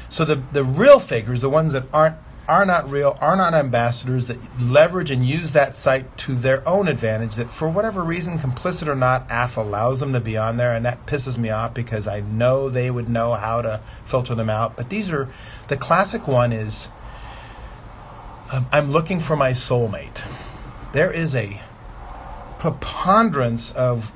So 0.09 0.25
the 0.25 0.37
the 0.53 0.63
real 0.63 1.01
fakers, 1.01 1.41
the 1.41 1.51
ones 1.51 1.73
that 1.73 1.85
aren't 1.93 2.17
are 2.49 2.67
not 2.67 2.91
real, 2.91 3.17
are 3.21 3.37
not 3.37 3.55
ambassadors 3.55 4.27
that 4.29 4.39
leverage 4.61 5.11
and 5.11 5.27
use 5.27 5.53
that 5.53 5.77
site 5.77 6.17
to 6.19 6.35
their 6.35 6.67
own 6.69 6.89
advantage. 6.89 7.37
That 7.37 7.51
for 7.51 7.69
whatever 7.69 8.03
reason, 8.03 8.39
complicit 8.39 8.87
or 8.87 8.95
not, 8.95 9.27
AF 9.31 9.57
allows 9.57 10.01
them 10.01 10.13
to 10.13 10.21
be 10.21 10.37
on 10.37 10.57
there, 10.57 10.75
and 10.75 10.85
that 10.85 11.07
pisses 11.07 11.39
me 11.39 11.51
off 11.51 11.75
because 11.75 12.07
I 12.07 12.21
know 12.21 12.69
they 12.69 12.91
would 12.91 13.09
know 13.09 13.35
how 13.35 13.63
to 13.63 13.81
filter 14.05 14.35
them 14.35 14.51
out. 14.51 14.77
But 14.77 14.91
these 14.91 15.11
are 15.11 15.29
the 15.69 15.77
classic 15.77 16.29
one 16.29 16.53
is 16.53 16.89
um, 18.53 18.67
I'm 18.73 18.93
looking 18.93 19.21
for 19.21 19.37
my 19.37 19.53
soulmate. 19.53 20.25
There 20.93 21.11
is 21.11 21.35
a 21.35 21.61
preponderance 22.59 23.73
of 23.73 24.13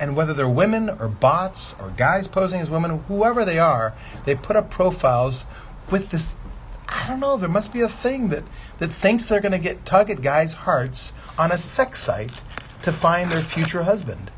and 0.00 0.16
whether 0.16 0.32
they're 0.32 0.48
women 0.48 0.88
or 0.88 1.08
bots 1.08 1.74
or 1.78 1.90
guys 1.90 2.26
posing 2.26 2.60
as 2.60 2.70
women, 2.70 3.04
whoever 3.06 3.44
they 3.44 3.58
are, 3.58 3.94
they 4.24 4.34
put 4.34 4.56
up 4.56 4.70
profiles 4.70 5.46
with 5.90 6.08
this. 6.08 6.34
I 6.90 7.06
don't 7.06 7.20
know. 7.20 7.36
There 7.36 7.48
must 7.48 7.72
be 7.72 7.80
a 7.80 7.88
thing 7.88 8.28
that 8.30 8.44
that 8.78 8.88
thinks 8.88 9.26
they're 9.26 9.40
going 9.40 9.52
to 9.52 9.58
get 9.58 9.86
tug 9.86 10.10
at 10.10 10.22
guys' 10.22 10.54
hearts 10.54 11.12
on 11.38 11.52
a 11.52 11.58
sex 11.58 12.00
site 12.00 12.44
to 12.82 12.92
find 12.92 13.30
their 13.30 13.42
future 13.42 13.84
husband, 13.84 14.30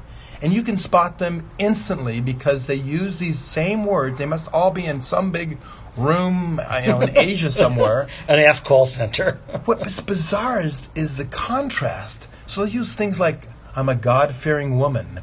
and 0.42 0.52
you 0.52 0.62
can 0.62 0.76
spot 0.76 1.18
them 1.18 1.48
instantly 1.58 2.20
because 2.20 2.66
they 2.66 2.74
use 2.74 3.18
these 3.18 3.38
same 3.38 3.86
words. 3.86 4.18
They 4.18 4.26
must 4.26 4.52
all 4.52 4.70
be 4.70 4.84
in 4.84 5.00
some 5.00 5.30
big 5.30 5.58
room, 5.96 6.60
uh, 6.60 6.80
you 6.82 6.88
know, 6.88 7.00
in 7.00 7.16
Asia 7.16 7.50
somewhere. 7.64 8.08
An 8.28 8.38
F 8.38 8.62
call 8.64 8.86
center. 8.86 9.38
What 9.64 9.86
is 9.86 10.00
bizarre 10.00 10.60
is, 10.60 10.88
is 10.96 11.16
the 11.18 11.24
contrast. 11.24 12.26
So 12.46 12.64
they 12.64 12.72
use 12.72 12.96
things 12.96 13.20
like, 13.20 13.48
I'm 13.76 13.88
a 13.88 13.94
God 13.94 14.34
fearing 14.34 14.76
woman. 14.76 15.20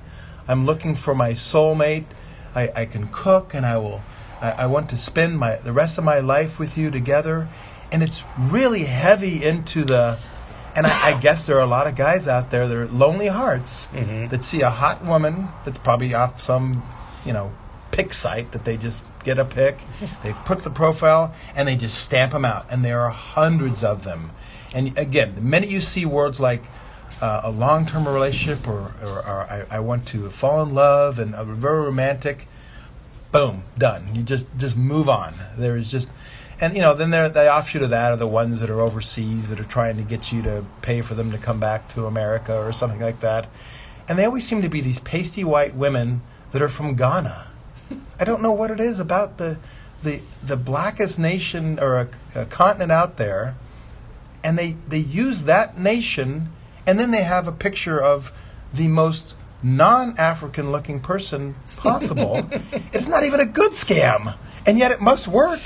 I'm 0.47 0.65
looking 0.65 0.95
for 0.95 1.13
my 1.13 1.31
soulmate. 1.31 2.05
I, 2.55 2.71
I 2.75 2.85
can 2.85 3.09
cook 3.09 3.53
and 3.53 3.65
I 3.65 3.77
will 3.77 4.01
I, 4.41 4.51
I 4.63 4.65
want 4.67 4.89
to 4.91 4.97
spend 4.97 5.37
my 5.37 5.55
the 5.55 5.73
rest 5.73 5.97
of 5.97 6.03
my 6.03 6.19
life 6.19 6.59
with 6.59 6.77
you 6.77 6.91
together. 6.91 7.47
And 7.91 8.03
it's 8.03 8.23
really 8.37 8.83
heavy 8.83 9.43
into 9.43 9.83
the 9.83 10.19
and 10.75 10.85
I, 10.85 11.09
I 11.09 11.19
guess 11.19 11.45
there 11.45 11.57
are 11.57 11.63
a 11.63 11.67
lot 11.67 11.87
of 11.87 11.95
guys 11.95 12.27
out 12.27 12.51
there 12.51 12.67
that 12.67 12.77
are 12.77 12.87
lonely 12.87 13.27
hearts 13.27 13.87
that 14.29 14.43
see 14.43 14.61
a 14.61 14.69
hot 14.69 15.03
woman 15.03 15.49
that's 15.65 15.77
probably 15.77 16.13
off 16.13 16.39
some, 16.39 16.83
you 17.25 17.33
know, 17.33 17.51
pic 17.91 18.13
site 18.13 18.51
that 18.51 18.65
they 18.65 18.77
just 18.77 19.03
get 19.23 19.39
a 19.39 19.45
pic, 19.45 19.79
they 20.23 20.33
put 20.45 20.63
the 20.63 20.69
profile, 20.69 21.33
and 21.55 21.67
they 21.67 21.75
just 21.75 21.97
stamp 21.99 22.31
them 22.31 22.45
out. 22.45 22.65
And 22.71 22.85
there 22.85 23.01
are 23.01 23.09
hundreds 23.09 23.83
of 23.83 24.03
them. 24.03 24.31
And 24.73 24.97
again, 24.97 25.35
the 25.35 25.41
minute 25.41 25.69
you 25.69 25.81
see 25.81 26.05
words 26.05 26.39
like 26.39 26.63
uh, 27.21 27.41
a 27.43 27.51
long-term 27.51 28.07
relationship 28.07 28.67
or, 28.67 28.93
or, 29.01 29.17
or 29.17 29.41
I, 29.49 29.65
I 29.69 29.79
want 29.79 30.07
to 30.09 30.29
fall 30.29 30.61
in 30.63 30.73
love 30.73 31.19
and 31.19 31.33
a 31.33 31.43
very 31.43 31.83
romantic, 31.85 32.47
boom, 33.31 33.63
done. 33.77 34.15
You 34.15 34.23
just 34.23 34.47
just 34.57 34.75
move 34.75 35.09
on. 35.09 35.33
There 35.57 35.77
is 35.77 35.91
just, 35.91 36.09
and 36.59 36.73
you 36.73 36.81
know, 36.81 36.93
then 36.93 37.11
the 37.11 37.51
offshoot 37.51 37.81
of 37.81 37.89
that 37.89 38.11
are 38.11 38.17
the 38.17 38.27
ones 38.27 38.59
that 38.61 38.69
are 38.69 38.81
overseas 38.81 39.49
that 39.49 39.59
are 39.59 39.65
trying 39.65 39.97
to 39.97 40.03
get 40.03 40.31
you 40.31 40.41
to 40.43 40.65
pay 40.81 41.01
for 41.01 41.13
them 41.13 41.31
to 41.31 41.37
come 41.37 41.59
back 41.59 41.87
to 41.89 42.05
America 42.05 42.57
or 42.57 42.71
something 42.71 42.99
like 42.99 43.19
that, 43.21 43.47
and 44.07 44.17
they 44.17 44.25
always 44.25 44.47
seem 44.47 44.61
to 44.61 44.69
be 44.69 44.81
these 44.81 44.99
pasty 44.99 45.43
white 45.43 45.75
women 45.75 46.21
that 46.51 46.61
are 46.61 46.69
from 46.69 46.95
Ghana. 46.95 47.47
I 48.19 48.23
don't 48.23 48.41
know 48.41 48.51
what 48.51 48.71
it 48.71 48.79
is 48.79 48.99
about 48.99 49.37
the 49.37 49.57
the 50.03 50.21
the 50.43 50.57
blackest 50.57 51.19
nation 51.19 51.79
or 51.79 51.99
a, 51.99 52.09
a 52.41 52.45
continent 52.45 52.91
out 52.91 53.17
there, 53.17 53.55
and 54.43 54.57
they 54.57 54.77
they 54.87 54.99
use 54.99 55.43
that 55.45 55.77
nation, 55.77 56.49
and 56.85 56.99
then 56.99 57.11
they 57.11 57.23
have 57.23 57.47
a 57.47 57.51
picture 57.51 58.01
of 58.01 58.31
the 58.73 58.87
most 58.87 59.35
non-African 59.61 60.71
looking 60.71 60.99
person 60.99 61.55
possible. 61.77 62.47
it's 62.93 63.07
not 63.07 63.23
even 63.23 63.39
a 63.39 63.45
good 63.45 63.71
scam, 63.71 64.35
and 64.65 64.77
yet 64.77 64.91
it 64.91 65.01
must 65.01 65.27
work. 65.27 65.59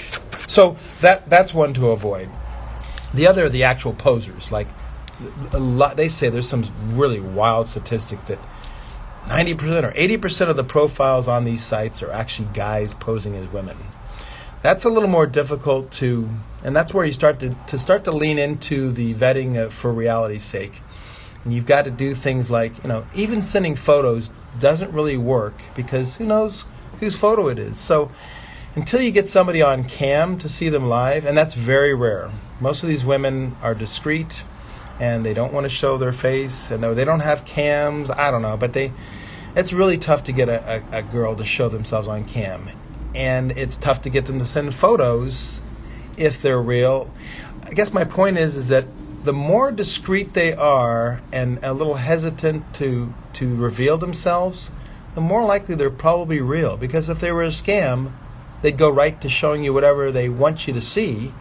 So 0.47 0.77
that 1.01 1.29
that's 1.29 1.53
one 1.53 1.73
to 1.75 1.91
avoid. 1.91 2.29
The 3.13 3.27
other 3.27 3.45
are 3.45 3.49
the 3.49 3.63
actual 3.63 3.93
posers. 3.93 4.51
Like 4.51 4.67
a 5.51 5.59
lot, 5.59 5.97
they 5.97 6.09
say 6.09 6.29
there's 6.29 6.49
some 6.49 6.65
really 6.93 7.19
wild 7.19 7.67
statistic 7.67 8.25
that 8.25 8.39
90% 9.25 9.83
or 9.83 9.91
80% 9.93 10.49
of 10.49 10.57
the 10.57 10.63
profiles 10.63 11.27
on 11.27 11.45
these 11.45 11.63
sites 11.63 12.03
are 12.03 12.11
actually 12.11 12.49
guys 12.53 12.93
posing 12.93 13.35
as 13.35 13.47
women. 13.47 13.77
That's 14.61 14.83
a 14.83 14.89
little 14.89 15.09
more 15.09 15.27
difficult 15.27 15.91
to, 15.93 16.29
and 16.63 16.75
that's 16.75 16.93
where 16.93 17.05
you 17.05 17.11
start 17.11 17.39
to, 17.41 17.55
to 17.67 17.77
start 17.77 18.03
to 18.05 18.11
lean 18.11 18.39
into 18.39 18.91
the 18.91 19.13
vetting 19.13 19.57
uh, 19.57 19.69
for 19.69 19.93
reality's 19.93 20.43
sake. 20.43 20.81
And 21.43 21.53
you've 21.53 21.65
got 21.65 21.85
to 21.85 21.91
do 21.91 22.13
things 22.13 22.49
like, 22.49 22.83
you 22.83 22.87
know, 22.87 23.05
even 23.13 23.41
sending 23.41 23.75
photos 23.75 24.29
doesn't 24.59 24.91
really 24.91 25.17
work 25.17 25.55
because 25.75 26.15
who 26.15 26.25
knows 26.25 26.65
whose 26.99 27.15
photo 27.15 27.47
it 27.47 27.59
is. 27.59 27.77
So 27.77 28.11
until 28.75 29.01
you 29.01 29.11
get 29.11 29.27
somebody 29.27 29.61
on 29.61 29.83
cam 29.83 30.37
to 30.39 30.49
see 30.49 30.69
them 30.69 30.87
live, 30.87 31.25
and 31.25 31.37
that's 31.37 31.53
very 31.53 31.93
rare. 31.93 32.31
Most 32.59 32.81
of 32.81 32.89
these 32.89 33.03
women 33.03 33.55
are 33.61 33.75
discreet 33.75 34.45
and 34.99 35.25
they 35.25 35.33
don't 35.33 35.53
want 35.53 35.65
to 35.65 35.69
show 35.69 35.97
their 35.97 36.13
face 36.13 36.71
and 36.71 36.83
they 36.83 37.05
don't 37.05 37.19
have 37.19 37.45
cams. 37.45 38.09
I 38.09 38.31
don't 38.31 38.41
know, 38.41 38.57
but 38.57 38.73
they 38.73 38.93
it's 39.55 39.73
really 39.73 39.97
tough 39.97 40.23
to 40.23 40.31
get 40.31 40.49
a, 40.49 40.83
a, 40.91 40.99
a 40.99 41.01
girl 41.03 41.35
to 41.35 41.45
show 41.45 41.69
themselves 41.69 42.07
on 42.07 42.25
cam. 42.25 42.69
And 43.13 43.51
it's 43.51 43.77
tough 43.77 44.01
to 44.03 44.09
get 44.09 44.25
them 44.25 44.39
to 44.39 44.45
send 44.45 44.73
photos 44.73 45.61
if 46.17 46.41
they're 46.41 46.61
real. 46.61 47.13
I 47.65 47.71
guess 47.71 47.93
my 47.93 48.03
point 48.03 48.37
is 48.37 48.55
is 48.55 48.69
that 48.69 48.85
the 49.23 49.33
more 49.33 49.71
discreet 49.71 50.33
they 50.33 50.53
are 50.53 51.21
and 51.31 51.59
a 51.63 51.73
little 51.73 51.95
hesitant 51.95 52.73
to 52.75 53.13
to 53.33 53.55
reveal 53.55 53.97
themselves, 53.97 54.69
the 55.15 55.21
more 55.21 55.45
likely 55.45 55.75
they're 55.75 55.89
probably 55.89 56.41
real. 56.41 56.77
Because 56.77 57.09
if 57.09 57.19
they 57.19 57.31
were 57.31 57.43
a 57.43 57.47
scam, 57.47 58.11
they'd 58.61 58.77
go 58.77 58.89
right 58.89 59.19
to 59.21 59.29
showing 59.29 59.63
you 59.63 59.73
whatever 59.73 60.11
they 60.11 60.29
want 60.29 60.67
you 60.67 60.73
to 60.73 60.81
see 60.81 61.33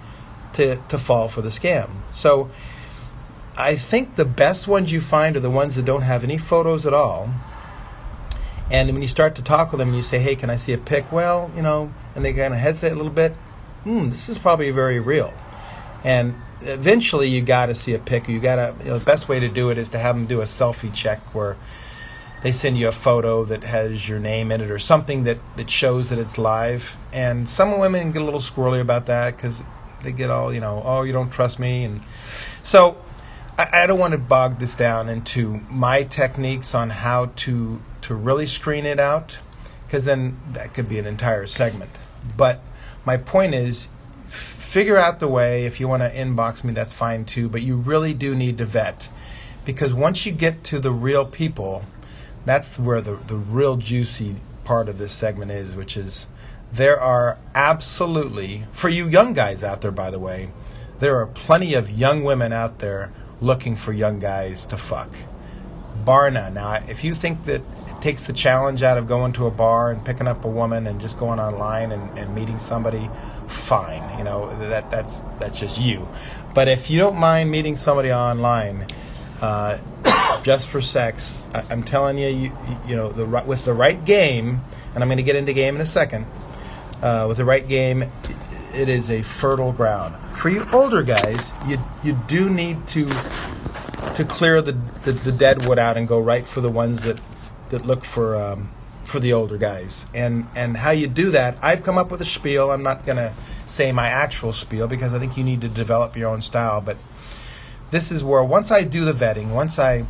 to 0.55 0.77
to 0.89 0.99
fall 0.99 1.29
for 1.29 1.43
the 1.43 1.49
scam. 1.49 1.91
So 2.13 2.51
I 3.57 3.77
think 3.77 4.15
the 4.15 4.25
best 4.25 4.69
ones 4.69 4.93
you 4.93 5.01
find 5.01 5.37
are 5.37 5.41
the 5.41 5.51
ones 5.51 5.75
that 5.75 5.85
don't 5.85 6.03
have 6.03 6.25
any 6.25 6.39
photos 6.39 6.87
at 6.87 6.95
all. 6.95 7.31
And 8.71 8.91
when 8.93 9.03
you 9.03 9.09
start 9.09 9.35
to 9.35 9.43
talk 9.43 9.71
with 9.71 9.81
them 9.81 9.89
and 9.89 9.97
you 9.97 10.03
say, 10.03 10.19
"Hey, 10.19 10.37
can 10.37 10.49
I 10.49 10.57
see 10.57 10.73
a 10.73 10.79
pic?" 10.79 11.11
Well, 11.13 11.51
you 11.55 11.63
know, 11.63 11.93
and 12.15 12.25
they 12.25 12.33
kind 12.33 12.55
of 12.55 12.61
hesitate 12.61 12.93
a 12.93 12.97
little 12.97 13.11
bit. 13.13 13.33
Hmm, 13.85 14.11
this 14.11 14.29
is 14.29 14.39
probably 14.39 14.71
very 14.71 15.01
real. 15.01 15.35
And 16.05 16.35
eventually, 16.65 17.29
you 17.29 17.43
got 17.43 17.67
to 17.67 17.75
see 17.75 17.95
a 17.95 17.99
pic. 17.99 18.29
You 18.29 18.41
got 18.41 18.57
to. 18.57 18.85
You 18.85 18.91
know, 18.91 18.99
the 18.99 19.05
best 19.05 19.29
way 19.29 19.41
to 19.41 19.49
do 19.49 19.71
it 19.71 19.79
is 19.79 19.89
to 19.91 19.99
have 19.99 20.17
them 20.17 20.27
do 20.27 20.41
a 20.41 20.45
selfie 20.45 20.93
check 20.93 21.19
where 21.35 21.57
they 22.43 22.51
send 22.51 22.77
you 22.77 22.89
a 22.89 22.93
photo 22.93 23.45
that 23.45 23.63
has 23.63 24.09
your 24.09 24.19
name 24.19 24.51
in 24.51 24.61
it 24.61 24.71
or 24.71 24.79
something 24.79 25.25
that, 25.25 25.39
that 25.57 25.71
shows 25.71 26.11
that 26.11 26.19
it's 26.19 26.39
live. 26.39 26.97
And 27.13 27.49
some 27.49 27.79
women 27.79 28.11
get 28.11 28.21
a 28.21 28.25
little 28.25 28.41
squirrely 28.41 28.81
about 28.81 29.07
that 29.07 29.37
because 29.37 29.63
they 30.03 30.11
get 30.11 30.29
all, 30.31 30.53
you 30.53 30.61
know, 30.61 30.83
oh, 30.85 31.03
you 31.03 31.13
don't 31.13 31.31
trust 31.31 31.61
me. 31.61 31.85
And 31.85 32.03
so 32.65 32.99
I, 33.57 33.85
I 33.85 33.87
don't 33.87 33.99
want 33.99 34.13
to 34.13 34.19
bog 34.19 34.59
this 34.59 34.75
down 34.75 35.09
into 35.09 35.61
my 35.71 36.03
techniques 36.03 36.75
on 36.75 36.91
how 36.91 37.27
to, 37.37 37.81
to 38.03 38.15
really 38.15 38.47
screen 38.47 38.87
it 38.87 38.99
out 38.99 39.39
because 39.87 40.05
then 40.05 40.37
that 40.53 40.75
could 40.75 40.89
be 40.89 40.99
an 40.99 41.07
entire 41.07 41.47
segment. 41.47 41.91
But 42.37 42.61
my 43.05 43.17
point 43.17 43.55
is 43.55 43.89
figure 44.73 44.97
out 44.97 45.21
the 45.21 45.29
way. 45.29 45.67
If 45.67 45.81
you 45.81 45.87
want 45.87 46.03
to 46.03 46.09
inbox 46.09 46.65
me, 46.65 46.73
that's 46.73 46.95
fine 46.95 47.27
too. 47.27 47.51
But 47.51 47.61
you 47.61 47.77
really 47.77 48.15
do 48.15 48.35
need 48.35 48.57
to 48.57 48.65
vet 48.65 49.11
because 49.67 49.93
once 49.93 50.25
you 50.25 50.33
get 50.33 50.65
to 50.65 50.81
the 50.81 50.93
real 50.93 51.27
people, 51.27 51.85
that's 52.47 52.79
where 52.79 53.03
the, 53.03 53.17
the 53.17 53.37
real 53.37 53.77
juicy 53.77 54.37
part 54.65 54.89
of 54.89 54.97
this 54.97 55.13
segment 55.13 55.51
is, 55.51 55.77
which 55.77 55.95
is 55.95 56.27
there 56.73 56.99
are 56.99 57.37
absolutely, 57.55 58.65
for 58.73 58.89
you 58.89 59.07
young 59.07 59.35
guys 59.35 59.63
out 59.63 59.83
there, 59.83 59.91
by 59.91 60.11
the 60.11 60.19
way, 60.19 60.49
there 61.01 61.17
are 61.17 61.27
plenty 61.27 61.75
of 61.75 61.91
young 61.91 62.25
women 62.25 62.51
out 62.51 62.79
there 62.79 63.13
looking 63.43 63.77
for 63.77 63.93
young 63.93 64.21
guys 64.21 64.65
to 64.67 64.79
fuck. 64.79 65.11
Bar. 66.03 66.31
Now, 66.31 66.81
if 66.89 67.05
you 67.05 67.15
think 67.15 67.43
that 67.43 67.61
it 67.61 68.01
takes 68.01 68.23
the 68.23 68.33
challenge 68.33 68.83
out 68.83 68.97
of 68.97 69.07
going 69.07 69.35
to 69.35 69.47
a 69.47 69.51
bar 69.51 69.91
and 69.91 70.03
picking 70.03 70.27
up 70.27 70.47
a 70.47 70.49
woman 70.49 70.87
and 70.87 70.99
just 70.99 71.19
going 71.19 71.39
online 71.39 71.93
and, 71.93 72.19
and 72.19 72.35
meeting 72.35 72.59
somebody, 72.59 73.11
fine. 73.53 74.19
You 74.19 74.25
know 74.25 74.55
that 74.69 74.91
that's 74.91 75.21
that's 75.39 75.59
just 75.59 75.79
you. 75.79 76.09
But 76.55 76.69
if 76.69 76.91
you 76.91 76.99
don't 76.99 77.19
mind 77.19 77.51
meeting 77.51 77.77
somebody 77.77 78.13
online, 78.13 78.87
uh, 79.41 79.79
just 80.43 80.69
for 80.69 80.81
sex. 80.81 81.41
I, 81.55 81.65
I'm 81.71 81.83
telling 81.83 82.19
you, 82.19 82.29
you, 82.29 82.57
you 82.87 82.97
know, 82.97 83.11
the 83.11 83.27
with 83.47 83.65
the 83.65 83.75
right 83.75 84.03
game, 84.05 84.61
and 84.95 85.03
I'm 85.03 85.09
going 85.09 85.19
to 85.19 85.23
get 85.23 85.37
into 85.37 85.53
game 85.53 85.75
in 85.75 85.81
a 85.81 85.87
second. 85.87 86.27
Uh, 87.03 87.27
with 87.29 87.39
the 87.39 87.45
right 87.45 87.67
game, 87.67 88.03
it 88.75 88.89
is 88.89 89.11
a 89.11 89.23
fertile 89.23 89.73
ground. 89.73 90.15
For 90.37 90.49
you 90.49 90.65
older 90.73 91.03
guys, 91.03 91.53
you 91.67 91.79
you 92.03 92.19
do 92.29 92.49
need 92.49 92.87
to 92.89 93.07
to 94.17 94.25
clear 94.25 94.61
the, 94.61 94.73
the, 95.05 95.13
the 95.13 95.33
dead 95.33 95.67
wood 95.67 95.79
out 95.79 95.97
and 95.97 96.07
go 96.07 96.21
right 96.21 96.47
for 96.47 96.61
the 96.61 96.71
ones 96.71 97.03
that 97.03 97.19
that 97.71 97.87
look 97.87 98.05
for 98.05 98.37
um, 98.37 98.71
for 99.13 99.21
the 99.21 99.33
older 99.35 99.59
guys. 99.59 100.07
And 100.15 100.47
and 100.57 100.79
how 100.79 100.91
you 100.91 101.07
do 101.07 101.31
that, 101.31 101.63
I've 101.63 101.85
come 101.85 101.99
up 101.99 102.11
with 102.11 102.23
a 102.23 102.25
spiel. 102.25 102.73
I'm 102.73 102.83
not 102.83 103.05
going 103.05 103.19
to 103.19 103.33
say 103.67 103.93
my 103.93 104.09
actual 104.09 104.53
spiel 104.55 104.89
because 104.89 105.13
I 105.13 105.19
think 105.19 105.37
you 105.37 105.45
need 105.45 105.61
to 105.61 105.69
develop 105.69 106.17
your 106.17 106.31
own 106.31 106.41
style, 106.41 106.81
but 106.81 106.97
this 107.91 108.11
is 108.11 108.25
where 108.25 108.43
once 108.43 108.71
I 108.71 108.83
do 108.83 109.05
the 109.05 109.13
vetting, 109.13 109.53
once 109.53 109.79
I 109.79 110.07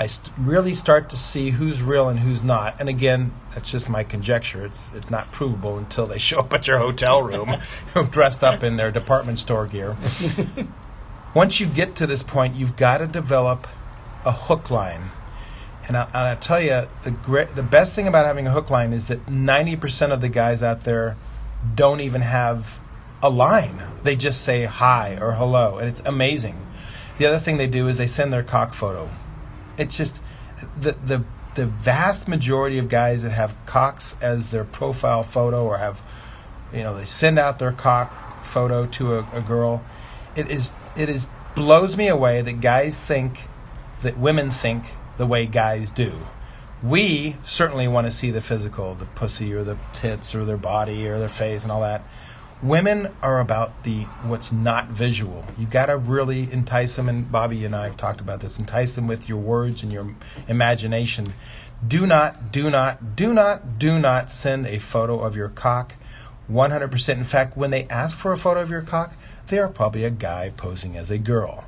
I 0.00 0.06
st- 0.06 0.32
really 0.38 0.74
start 0.74 1.08
to 1.10 1.16
see 1.16 1.50
who's 1.50 1.80
real 1.80 2.08
and 2.08 2.20
who's 2.20 2.42
not. 2.42 2.80
And 2.80 2.88
again, 2.88 3.32
that's 3.54 3.70
just 3.70 3.88
my 3.88 4.02
conjecture. 4.04 4.64
It's 4.64 4.92
it's 4.94 5.10
not 5.10 5.30
provable 5.30 5.78
until 5.78 6.06
they 6.08 6.18
show 6.28 6.40
up 6.40 6.52
at 6.52 6.66
your 6.66 6.78
hotel 6.78 7.22
room 7.22 7.56
dressed 8.10 8.42
up 8.42 8.64
in 8.64 8.76
their 8.76 8.90
department 8.90 9.38
store 9.38 9.66
gear. 9.66 9.96
Once 11.34 11.60
you 11.60 11.66
get 11.66 11.94
to 11.94 12.06
this 12.06 12.24
point, 12.24 12.56
you've 12.56 12.74
got 12.76 12.98
to 12.98 13.06
develop 13.06 13.68
a 14.24 14.32
hook 14.32 14.70
line. 14.70 15.10
And, 15.88 15.96
I, 15.96 16.04
and 16.04 16.16
I'll 16.16 16.36
tell 16.36 16.60
you, 16.60 16.82
the 17.02 17.48
the 17.54 17.62
best 17.62 17.94
thing 17.94 18.06
about 18.06 18.26
having 18.26 18.46
a 18.46 18.50
hook 18.50 18.70
line 18.70 18.92
is 18.92 19.08
that 19.08 19.24
90% 19.26 20.12
of 20.12 20.20
the 20.20 20.28
guys 20.28 20.62
out 20.62 20.84
there 20.84 21.16
don't 21.74 22.00
even 22.00 22.20
have 22.20 22.78
a 23.22 23.30
line. 23.30 23.82
They 24.02 24.14
just 24.14 24.42
say 24.42 24.64
hi 24.64 25.18
or 25.20 25.32
hello, 25.32 25.78
and 25.78 25.88
it's 25.88 26.00
amazing. 26.00 26.56
The 27.16 27.26
other 27.26 27.38
thing 27.38 27.56
they 27.56 27.66
do 27.66 27.88
is 27.88 27.96
they 27.96 28.06
send 28.06 28.32
their 28.32 28.42
cock 28.42 28.74
photo. 28.74 29.08
It's 29.76 29.96
just 29.96 30.20
the 30.78 30.92
the 30.92 31.24
the 31.54 31.66
vast 31.66 32.28
majority 32.28 32.78
of 32.78 32.88
guys 32.88 33.22
that 33.22 33.30
have 33.30 33.56
cocks 33.66 34.16
as 34.20 34.50
their 34.50 34.64
profile 34.64 35.22
photo 35.22 35.64
or 35.64 35.78
have 35.78 36.00
you 36.72 36.82
know 36.82 36.96
they 36.96 37.04
send 37.04 37.38
out 37.38 37.58
their 37.58 37.72
cock 37.72 38.44
photo 38.44 38.86
to 38.86 39.14
a, 39.14 39.26
a 39.32 39.40
girl. 39.40 39.82
It 40.36 40.48
is 40.50 40.72
it 40.96 41.08
is 41.08 41.28
blows 41.54 41.96
me 41.96 42.08
away 42.08 42.42
that 42.42 42.60
guys 42.60 43.00
think 43.00 43.48
that 44.02 44.16
women 44.16 44.50
think 44.50 44.84
the 45.18 45.26
way 45.26 45.46
guys 45.46 45.90
do. 45.90 46.26
We 46.82 47.36
certainly 47.44 47.88
want 47.88 48.06
to 48.06 48.12
see 48.12 48.30
the 48.30 48.40
physical, 48.40 48.94
the 48.94 49.06
pussy 49.06 49.52
or 49.52 49.64
the 49.64 49.76
tits 49.92 50.34
or 50.34 50.44
their 50.44 50.56
body 50.56 51.06
or 51.08 51.18
their 51.18 51.28
face 51.28 51.64
and 51.64 51.72
all 51.72 51.82
that. 51.82 52.02
women 52.62 53.14
are 53.22 53.40
about 53.40 53.84
the 53.84 54.02
what's 54.22 54.50
not 54.50 54.88
visual. 54.88 55.44
You 55.56 55.66
got 55.66 55.86
to 55.86 55.96
really 55.96 56.50
entice 56.52 56.96
them, 56.96 57.08
and 57.08 57.30
Bobby 57.30 57.64
and 57.64 57.74
I 57.74 57.84
have 57.84 57.96
talked 57.96 58.20
about 58.20 58.40
this. 58.40 58.58
Entice 58.58 58.94
them 58.94 59.06
with 59.06 59.28
your 59.28 59.38
words 59.38 59.82
and 59.82 59.92
your 59.92 60.14
imagination. 60.48 61.34
Do 61.86 62.06
not, 62.06 62.50
do 62.50 62.70
not, 62.70 63.14
do 63.16 63.32
not, 63.32 63.78
do 63.78 63.98
not 63.98 64.30
send 64.30 64.66
a 64.66 64.78
photo 64.78 65.20
of 65.20 65.36
your 65.36 65.48
cock. 65.48 65.94
100%. 66.50 67.08
In 67.10 67.24
fact, 67.24 67.56
when 67.56 67.70
they 67.70 67.86
ask 67.88 68.16
for 68.16 68.32
a 68.32 68.38
photo 68.38 68.60
of 68.60 68.70
your 68.70 68.82
cock, 68.82 69.14
they 69.48 69.58
are 69.58 69.68
probably 69.68 70.04
a 70.04 70.10
guy 70.10 70.50
posing 70.56 70.96
as 70.96 71.10
a 71.10 71.18
girl. 71.18 71.64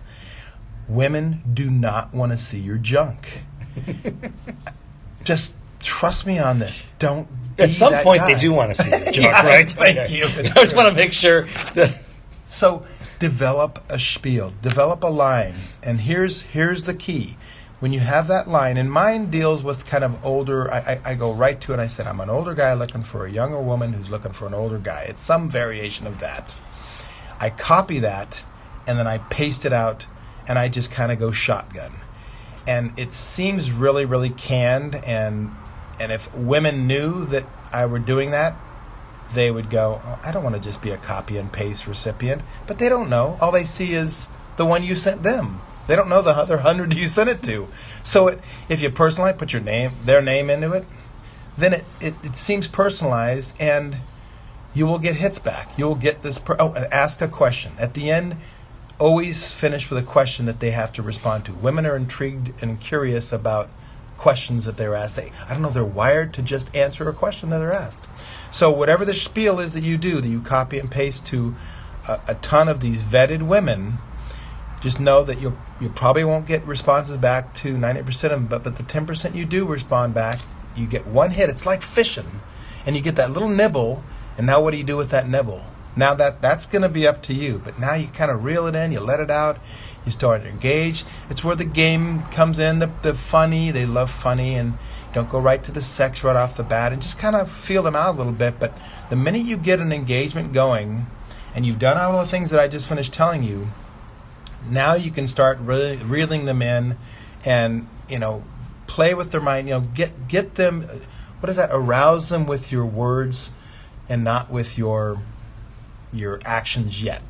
Women 0.91 1.43
do 1.55 1.71
not 1.71 2.13
want 2.15 2.33
to 2.33 2.39
see 2.39 2.59
your 2.59 2.77
junk. 2.79 3.45
Just 5.25 5.55
trust 5.81 6.27
me 6.27 6.39
on 6.39 6.59
this. 6.59 6.85
Don't. 6.99 7.29
At 7.59 7.73
some 7.75 7.93
point, 8.03 8.23
guy. 8.23 8.35
they 8.35 8.41
do 8.41 8.53
want 8.53 8.75
to 8.75 8.83
see 8.83 8.91
the 8.91 8.99
junk, 9.13 9.17
Yeah, 9.17 9.47
right? 9.47 9.71
thank 9.71 9.99
Okay. 9.99 10.15
you. 10.17 10.25
I 10.57 10.65
just 10.65 10.75
want 10.75 10.89
to 10.89 10.95
make 10.95 11.13
sure 11.13 11.43
that. 11.75 11.99
So 12.47 12.87
develop 13.19 13.85
a 13.93 13.99
spiel, 13.99 14.55
develop 14.63 15.03
a 15.03 15.09
line, 15.09 15.55
and 15.83 16.01
here's 16.01 16.41
here's 16.43 16.85
the 16.85 16.95
key. 16.95 17.37
When 17.81 17.93
you 17.93 18.01
have 18.01 18.29
that 18.29 18.49
line, 18.49 18.77
and 18.79 18.91
mine 18.91 19.31
deals 19.31 19.63
with 19.63 19.85
kind 19.87 20.05
of 20.05 20.25
older, 20.25 20.71
I, 20.73 20.79
I, 20.79 21.01
I 21.13 21.15
go 21.15 21.33
right 21.33 21.59
to 21.63 21.73
it. 21.75 21.79
I 21.81 21.87
said, 21.87 22.07
I'm 22.07 22.21
an 22.21 22.29
older 22.31 22.55
guy 22.55 22.73
looking 22.75 23.03
for 23.03 23.25
a 23.27 23.31
younger 23.31 23.61
woman 23.61 23.93
who's 23.95 24.11
looking 24.11 24.33
for 24.33 24.47
an 24.47 24.53
older 24.55 24.79
guy. 24.79 25.03
It's 25.09 25.23
some 25.23 25.49
variation 25.49 26.07
of 26.07 26.19
that. 26.21 26.57
I 27.39 27.49
copy 27.51 27.99
that, 28.01 28.43
and 28.87 28.99
then 28.99 29.07
I 29.07 29.19
paste 29.19 29.65
it 29.65 29.73
out, 29.73 30.05
and 30.51 30.59
I 30.59 30.69
just 30.69 30.91
kind 30.91 31.13
of 31.13 31.21
go 31.21 31.31
shotgun. 31.31 31.93
And 32.67 32.99
it 32.99 33.13
seems 33.13 33.71
really, 33.71 34.05
really 34.05 34.31
canned, 34.31 34.97
and 34.97 35.55
and 36.01 36.11
if 36.11 36.35
women 36.35 36.89
knew 36.89 37.25
that 37.27 37.47
I 37.73 37.87
were 37.87 38.01
doing 38.01 38.33
that, 38.33 38.57
they 39.33 39.53
would 39.53 39.71
go, 39.71 40.01
oh, 40.05 40.19
I 40.25 40.33
don't 40.33 40.43
want 40.43 40.57
to 40.57 40.61
just 40.61 40.83
be 40.83 40.91
a 40.91 40.99
copy 40.99 41.37
and 41.37 41.53
paste 41.53 41.87
recipient. 41.87 42.43
But 42.67 42.79
they 42.79 42.89
don't 42.89 43.09
know. 43.09 43.39
All 43.41 43.53
they 43.53 43.63
see 43.63 43.93
is 43.93 44.29
the 44.57 44.67
one 44.67 44.83
you 44.83 44.97
sent 44.97 45.23
them. 45.23 45.61
They 45.87 45.95
don't 45.95 46.09
know 46.09 46.21
the 46.21 46.33
other 46.33 46.59
hundred 46.59 46.95
you 46.97 47.07
sent 47.07 47.31
it 47.31 47.45
to. 47.45 47.69
So 48.03 48.27
it, 48.27 48.41
if 48.69 48.83
you 48.83 48.91
personalize, 48.91 49.39
put 49.39 49.53
your 49.53 49.63
name, 49.63 49.93
their 50.05 50.21
name 50.21 50.51
into 50.51 50.73
it, 50.73 50.85
then 51.59 51.75
it, 51.75 51.85
it, 52.01 52.15
it 52.25 52.37
seems 52.37 52.67
personalized 52.67 53.55
and 53.61 53.99
you 54.75 54.87
will 54.87 54.99
get 54.99 55.15
hits 55.15 55.39
back. 55.39 55.79
You 55.79 55.87
will 55.87 55.95
get 55.95 56.23
this. 56.23 56.41
Per- 56.41 56.57
oh, 56.59 56.73
and 56.73 56.93
ask 56.93 57.21
a 57.21 57.29
question. 57.29 57.73
At 57.79 57.95
the 57.95 58.11
end, 58.11 58.37
always 59.01 59.51
finish 59.51 59.89
with 59.89 59.99
a 59.99 60.07
question 60.07 60.45
that 60.45 60.61
they 60.61 60.71
have 60.71 60.93
to 60.93 61.03
respond 61.03 61.47
to. 61.47 61.53
Women 61.55 61.87
are 61.87 61.97
intrigued 61.97 62.63
and 62.63 62.79
curious 62.79 63.33
about 63.33 63.71
questions 64.19 64.67
that 64.67 64.77
they're 64.77 64.95
asked. 64.95 65.17
They, 65.17 65.33
I 65.49 65.55
don't 65.55 65.63
know, 65.63 65.71
they're 65.71 65.85
wired 65.85 66.35
to 66.35 66.43
just 66.43 66.75
answer 66.77 67.09
a 67.09 67.15
question 67.15 67.49
that 67.51 67.59
they're 67.59 67.73
asked. 67.73 68.07
So 68.53 68.71
whatever 68.71 69.07
the 69.07 69.15
spiel 69.15 69.59
is 69.59 69.73
that 69.73 69.83
you 69.83 69.97
do, 69.97 70.21
that 70.21 70.29
you 70.29 70.43
copy 70.43 70.79
and 70.79 70.91
paste 70.91 71.25
to 71.27 71.57
a, 72.07 72.21
a 72.29 72.35
ton 72.37 72.69
of 72.69 72.81
these 72.81 73.03
vetted 73.03 73.43
women, 73.43 73.99
just 74.83 75.01
know 75.01 75.25
that 75.25 75.41
you 75.41 75.59
you 75.81 75.89
probably 75.89 76.25
won't 76.25 76.47
get 76.47 76.65
responses 76.67 77.17
back 77.17 77.55
to 77.55 77.75
90% 77.75 78.07
of 78.25 78.31
them, 78.31 78.47
but, 78.47 78.63
but 78.63 78.77
the 78.77 78.83
10% 78.83 79.35
you 79.35 79.47
do 79.47 79.67
respond 79.67 80.13
back, 80.13 80.41
you 80.77 80.87
get 80.87 81.07
one 81.07 81.31
hit. 81.31 81.49
It's 81.49 81.65
like 81.65 81.83
fishing. 81.83 82.41
And 82.85 82.95
you 82.95 83.03
get 83.03 83.17
that 83.17 83.31
little 83.31 83.49
nibble, 83.49 84.03
and 84.37 84.47
now 84.47 84.63
what 84.63 84.73
do 84.73 84.77
you 84.77 84.85
do 84.85 84.97
with 84.97 85.11
that 85.11 85.29
nibble? 85.29 85.65
Now 86.01 86.15
that 86.15 86.41
that's 86.41 86.65
going 86.65 86.81
to 86.81 86.89
be 86.89 87.07
up 87.07 87.23
to 87.25 87.35
you, 87.35 87.61
but 87.63 87.79
now 87.79 87.93
you 87.93 88.09
kind 88.09 88.31
of 88.31 88.43
reel 88.43 88.67
it 88.67 88.75
in, 88.75 88.91
you 88.91 89.01
let 89.01 89.21
it 89.21 89.31
out, 89.31 89.59
you 90.07 90.11
start 90.11 90.45
to 90.45 90.49
engage. 90.49 91.05
It's 91.29 91.45
where 91.45 91.55
the 91.55 91.67
game 91.67 92.23
comes 92.31 92.59
in, 92.59 92.79
the, 92.79 92.91
the 93.03 93.15
funny, 93.15 93.71
they 93.71 93.85
love 93.85 94.11
funny, 94.11 94.55
and 94.55 94.79
don't 95.13 95.29
go 95.29 95.39
right 95.39 95.63
to 95.63 95.71
the 95.71 95.83
sex 95.83 96.25
right 96.25 96.37
off 96.37 96.57
the 96.57 96.63
bat, 96.63 96.95
and 96.95 97.03
just 97.03 97.19
kind 97.19 97.37
of 97.37 97.53
feel 97.53 97.83
them 97.83 97.95
out 97.95 98.15
a 98.15 98.17
little 98.17 98.33
bit. 98.33 98.59
But 98.59 98.79
the 99.11 99.17
minute 99.17 99.43
you 99.43 99.59
get 99.59 99.79
an 99.79 99.93
engagement 99.93 100.55
going, 100.55 101.07
and 101.55 101.67
you've 101.67 101.79
done 101.79 101.99
all 101.99 102.19
the 102.19 102.27
things 102.27 102.49
that 102.49 102.61
I 102.61 102.67
just 102.67 102.89
finished 102.89 103.13
telling 103.13 103.43
you, 103.43 103.69
now 104.71 104.95
you 104.95 105.11
can 105.11 105.29
start 105.29 105.59
re- 105.61 105.99
reeling 105.99 106.47
them 106.47 106.63
in 106.63 106.97
and 107.45 107.87
you 108.09 108.19
know 108.19 108.43
play 108.87 109.13
with 109.13 109.33
their 109.33 109.41
mind 109.41 109.69
you 109.69 109.75
know 109.75 109.81
get 109.81 110.29
get 110.29 110.55
them 110.57 110.83
what 111.41 111.49
is 111.49 111.57
that 111.57 111.71
arouse 111.73 112.29
them 112.29 112.47
with 112.47 112.71
your 112.71 112.85
words 112.85 113.51
and 114.09 114.23
not 114.23 114.51
with 114.51 114.77
your 114.77 115.23
your 116.13 116.41
actions 116.45 117.03
yet 117.03 117.23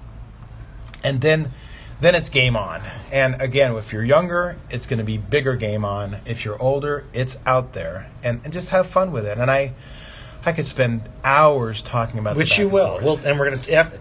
and 1.04 1.20
then 1.20 1.50
then 2.00 2.14
it's 2.14 2.28
game 2.30 2.56
on 2.56 2.80
and 3.12 3.40
again 3.40 3.74
if 3.76 3.92
you're 3.92 4.04
younger 4.04 4.56
it's 4.70 4.86
going 4.86 4.98
to 4.98 5.04
be 5.04 5.18
bigger 5.18 5.54
game 5.56 5.84
on 5.84 6.16
if 6.26 6.44
you're 6.44 6.60
older 6.62 7.04
it's 7.12 7.38
out 7.46 7.72
there 7.74 8.10
and, 8.22 8.40
and 8.44 8.52
just 8.52 8.70
have 8.70 8.86
fun 8.86 9.12
with 9.12 9.26
it 9.26 9.36
and 9.38 9.50
i 9.50 9.72
i 10.46 10.52
could 10.52 10.64
spend 10.66 11.02
hours 11.24 11.82
talking 11.82 12.18
about 12.18 12.36
Which 12.36 12.58
you 12.58 12.68
will. 12.68 12.98
forth. 13.00 13.04
Well, 13.04 13.20
and 13.30 13.38
we're 13.38 13.50
going 13.50 13.60
to. 13.60 14.00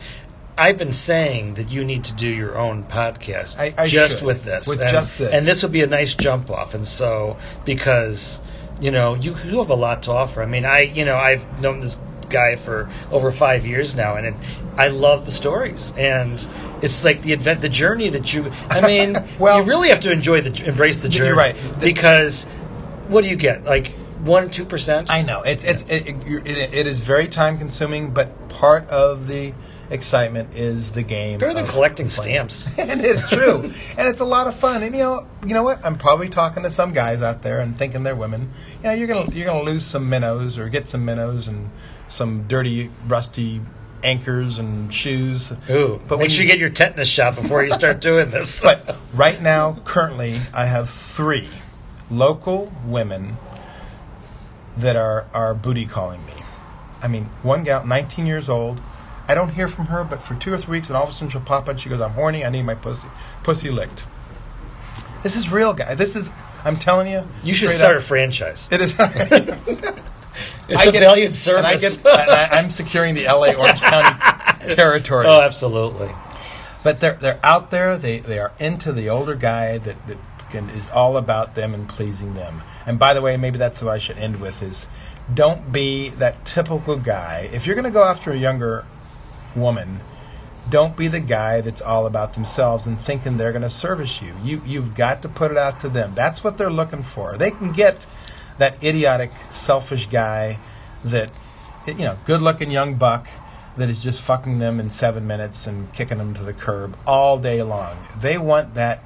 I've 0.58 0.78
been 0.78 0.92
saying 0.94 1.54
that 1.56 1.70
you 1.72 1.84
need 1.86 2.04
to 2.06 2.14
do 2.14 2.28
your 2.28 2.58
own 2.58 2.84
podcast 2.84 3.58
I- 3.60 3.74
I 3.78 3.88
just 3.88 4.20
should. 4.20 4.26
with 4.28 4.44
this, 4.44 4.68
With 4.68 4.82
and, 4.82 4.90
just 4.92 5.18
this. 5.18 5.34
and 5.34 5.46
this 5.46 5.64
would 5.64 5.72
be 5.72 5.82
a 5.84 5.88
nice 5.88 6.16
jump 6.16 6.50
off. 6.50 6.74
And 6.74 6.86
so, 6.86 7.38
because 7.66 8.40
you 8.82 8.92
know, 8.92 9.16
you, 9.16 9.36
you 9.46 9.58
have 9.60 9.70
a 9.70 9.76
lot 9.76 10.04
to 10.04 10.12
offer. 10.12 10.42
I 10.42 10.46
mean, 10.46 10.64
I 10.66 10.82
you 10.82 11.04
know, 11.06 11.16
I've 11.18 11.62
known 11.62 11.80
this 11.82 11.98
guy 12.30 12.56
for 12.56 12.90
over 13.12 13.32
five 13.32 13.66
years 13.66 13.96
now, 13.96 14.16
and 14.16 14.28
it, 14.28 14.34
I 14.78 14.90
love 14.90 15.26
the 15.26 15.32
stories, 15.32 15.94
and 15.98 16.46
it's 16.82 17.04
like 17.04 17.22
the 17.22 17.34
event, 17.34 17.62
the 17.62 17.70
journey 17.70 18.10
that 18.10 18.34
you. 18.34 18.52
I 18.70 18.86
mean, 18.86 19.16
Well- 19.40 19.60
you 19.62 19.66
really 19.70 19.90
have 19.90 20.00
to 20.02 20.12
enjoy 20.12 20.42
the 20.42 20.66
embrace 20.66 21.00
the 21.00 21.10
You're 21.10 21.28
journey, 21.28 21.38
right. 21.38 21.56
Because 21.80 22.46
what 23.08 23.24
do 23.24 23.30
you 23.30 23.36
get? 23.36 23.66
Like 23.66 23.88
one, 24.24 24.50
two 24.50 24.66
percent. 24.66 25.10
I 25.10 25.22
know 25.24 25.42
it's 25.44 25.64
it's 25.64 25.84
it, 25.84 26.08
it, 26.10 26.48
it, 26.48 26.74
it 26.74 26.88
is 26.88 27.00
very 27.00 27.28
time 27.28 27.58
consuming, 27.58 28.12
but 28.12 28.50
part 28.50 28.88
of 28.90 29.28
the 29.28 29.54
excitement 29.90 30.56
is 30.56 30.92
the 30.92 31.04
game. 31.04 31.40
Better 31.40 31.54
than 31.54 31.68
collecting 31.68 32.08
playing. 32.08 32.50
stamps. 32.50 32.68
and 32.80 33.02
it's 33.02 33.28
true, 33.30 33.74
and 33.98 34.08
it's 34.08 34.22
a 34.22 34.26
lot 34.26 34.48
of 34.48 34.56
fun. 34.56 34.84
And 34.84 34.96
you 34.96 35.02
know, 35.02 35.28
you 35.46 35.54
know 35.54 35.64
what? 35.64 35.86
I'm 35.86 35.98
probably 35.98 36.30
talking 36.30 36.64
to 36.64 36.70
some 36.70 36.92
guys 36.92 37.22
out 37.22 37.42
there 37.44 37.60
and 37.60 37.78
thinking 37.78 38.04
they're 38.04 38.16
women. 38.16 38.52
You 38.78 38.84
know, 38.84 38.92
you're 38.94 39.08
gonna 39.08 39.32
you're 39.32 39.46
gonna 39.46 39.64
lose 39.64 39.86
some 39.86 40.10
minnows 40.10 40.58
or 40.58 40.70
get 40.70 40.88
some 40.88 41.06
minnows 41.06 41.48
and 41.48 41.70
some 42.08 42.48
dirty, 42.48 42.90
rusty 43.08 43.62
anchors 44.04 44.60
and 44.60 44.94
shoes. 44.94 45.52
Ooh, 45.70 46.02
But 46.08 46.20
make 46.20 46.32
sure 46.32 46.44
you 46.44 46.50
get 46.50 46.60
your 46.60 46.70
tetanus 46.70 47.10
shot 47.10 47.36
before 47.36 47.64
you 47.64 47.72
start 47.72 48.02
doing 48.02 48.30
this. 48.32 48.64
But 48.70 48.98
right 49.14 49.42
now, 49.42 49.82
currently, 49.86 50.40
I 50.54 50.66
have 50.66 50.90
three 50.90 51.50
local 52.10 52.72
women 52.86 53.38
that 54.78 54.96
are, 54.96 55.28
are 55.34 55.54
booty 55.54 55.86
calling 55.86 56.26
me. 56.26 56.34
I 57.02 57.08
mean, 57.08 57.26
one 57.44 57.64
gal, 57.64 57.86
19 57.86 58.26
years 58.26 58.50
old. 58.50 58.80
I 59.30 59.36
don't 59.36 59.50
hear 59.50 59.68
from 59.68 59.86
her, 59.86 60.04
but 60.04 60.24
for 60.24 60.34
two 60.36 60.52
or 60.52 60.58
three 60.58 60.80
weeks, 60.80 60.88
and 60.88 60.98
all 60.98 61.04
of 61.04 61.10
a 61.10 61.14
sudden 61.14 61.30
she'll 61.30 61.42
pop 61.42 61.64
up 61.64 61.70
and 61.70 61.80
she 61.80 61.88
goes, 61.88 62.02
I'm 62.02 62.12
horny, 62.12 62.44
I 62.44 62.50
need 62.50 62.64
my 62.64 62.74
pussy, 62.74 63.08
pussy 63.44 63.70
licked. 63.70 64.08
This 65.22 65.36
is 65.36 65.52
real, 65.52 65.74
guy. 65.74 65.94
This 65.94 66.16
is, 66.16 66.32
I'm 66.66 66.78
telling 66.78 67.08
you. 67.12 67.28
you 67.44 67.54
should 67.54 67.70
start 67.70 67.98
a 67.98 68.02
franchise. 68.02 68.68
It 68.72 68.82
is. 68.82 68.96
It's 70.70 70.86
a 70.86 70.92
valued 70.92 71.34
service. 71.34 71.98
And 71.98 72.08
I 72.08 72.20
get, 72.20 72.54
I, 72.54 72.58
I'm 72.58 72.70
securing 72.70 73.16
the 73.16 73.26
LA 73.26 73.54
Orange 73.54 73.82
County 73.82 74.20
territory. 74.76 75.26
oh, 75.28 75.42
absolutely. 75.42 76.10
But 76.84 77.00
they're 77.00 77.16
they're 77.16 77.40
out 77.44 77.72
there. 77.72 77.98
They 77.98 78.20
they 78.20 78.40
are 78.40 78.54
into 78.60 78.94
the 78.94 79.10
older 79.10 79.36
guy 79.36 79.80
that 79.80 80.08
that 80.08 80.18
can, 80.50 80.70
is 80.70 80.90
all 80.90 81.18
about 81.18 81.56
them 81.56 81.74
and 81.74 81.90
pleasing 81.90 82.36
them. 82.36 82.62
And 82.86 82.98
by 82.98 83.14
the 83.14 83.22
way, 83.22 83.36
maybe 83.38 83.58
that's 83.58 83.82
what 83.82 83.94
I 83.94 83.98
should 83.98 84.18
end 84.18 84.40
with 84.40 84.64
is, 84.64 84.88
don't 85.34 85.72
be 85.72 86.10
that 86.10 86.46
typical 86.46 86.98
guy. 86.98 87.50
If 87.52 87.68
you're 87.68 87.76
going 87.76 87.86
to 87.86 87.92
go 87.92 88.04
after 88.04 88.32
a 88.32 88.38
younger 88.38 88.86
woman, 89.56 90.02
don't 90.70 90.96
be 90.96 91.08
the 91.08 91.20
guy 91.20 91.62
that's 91.62 91.82
all 91.82 92.06
about 92.06 92.34
themselves 92.34 92.86
and 92.86 93.00
thinking 93.00 93.38
they're 93.38 93.52
going 93.52 93.64
to 93.64 93.70
service 93.70 94.22
you. 94.22 94.34
You 94.44 94.62
you've 94.66 94.96
got 94.96 95.22
to 95.24 95.30
put 95.30 95.52
it 95.52 95.58
out 95.58 95.80
to 95.82 95.90
them. 95.90 96.14
That's 96.16 96.44
what 96.44 96.58
they're 96.58 96.70
looking 96.70 97.04
for. 97.04 97.38
They 97.38 97.52
can 97.52 97.72
get 97.72 98.08
that 98.58 98.84
idiotic, 98.84 99.32
selfish 99.50 100.08
guy 100.08 100.60
that 101.04 101.32
you 101.88 102.06
know, 102.06 102.18
good-looking 102.26 102.70
young 102.70 102.96
buck 102.96 103.28
that 103.78 103.90
is 103.90 104.00
just 104.00 104.22
fucking 104.22 104.60
them 104.60 104.80
in 104.80 104.90
7 104.90 105.26
minutes 105.26 105.66
and 105.66 105.92
kicking 105.94 106.18
them 106.18 106.34
to 106.36 106.44
the 106.44 106.54
curb 106.54 106.98
all 107.08 107.40
day 107.40 107.64
long. 107.64 107.98
They 108.20 108.38
want 108.38 108.76
that 108.76 109.04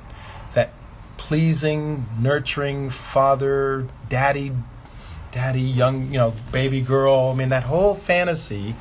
that 0.54 0.72
pleasing, 1.18 2.06
nurturing 2.20 2.90
father, 2.90 3.88
daddy 4.10 4.52
daddy, 5.34 5.62
young, 5.62 6.12
you 6.12 6.18
know, 6.18 6.34
baby 6.52 6.80
girl. 6.80 7.32
I 7.34 7.36
mean, 7.36 7.50
that 7.50 7.64
whole 7.64 7.96
fantasy, 7.96 8.76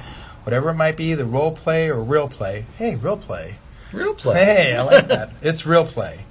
whatever 0.45 0.71
it 0.71 0.75
might 0.75 0.97
be, 0.97 1.15
the 1.15 1.25
role 1.27 1.53
play 1.53 1.89
or 1.89 2.03
real 2.03 2.29
play. 2.29 2.67
Hey, 2.77 2.95
real 2.97 3.17
play. 3.17 3.57
Real 3.93 4.15
play. 4.15 4.45
Hey, 4.45 4.77
I 4.77 4.83
like 4.83 5.09
that. 5.09 5.33
It's 5.43 5.67
real 5.67 5.85
play. 5.85 6.25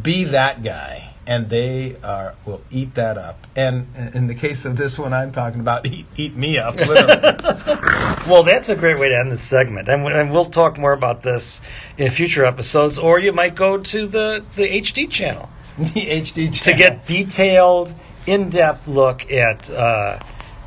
Be 0.00 0.24
that 0.24 0.62
guy, 0.62 1.12
and 1.26 1.50
they 1.50 1.96
are 2.02 2.34
will 2.46 2.62
eat 2.70 2.94
that 2.94 3.18
up. 3.18 3.46
And 3.54 3.88
in 4.14 4.26
the 4.28 4.34
case 4.34 4.64
of 4.64 4.76
this 4.76 4.98
one, 4.98 5.12
I'm 5.12 5.30
talking 5.32 5.60
about 5.60 5.84
eat 5.94 6.06
eat 6.16 6.34
me 6.36 6.58
up, 6.58 6.76
literally. 6.76 7.78
Well, 8.28 8.44
that's 8.44 8.68
a 8.68 8.76
great 8.76 9.00
way 9.00 9.08
to 9.08 9.18
end 9.18 9.32
this 9.32 9.42
segment, 9.42 9.88
and, 9.88 10.04
we- 10.04 10.12
and 10.12 10.30
we'll 10.30 10.44
talk 10.44 10.78
more 10.78 10.92
about 10.92 11.22
this 11.22 11.60
in 11.98 12.08
future 12.12 12.44
episodes. 12.44 12.96
Or 12.96 13.18
you 13.18 13.32
might 13.32 13.56
go 13.56 13.78
to 13.78 14.06
the 14.06 14.44
the 14.54 14.80
HD 14.80 15.10
channel 15.10 15.48
the 15.76 15.84
HD 16.06 16.52
channel. 16.52 16.52
to 16.62 16.72
get 16.74 17.04
detailed, 17.06 17.94
in-depth 18.26 18.86
look 18.86 19.30
at 19.32 19.68
uh, 19.70 20.18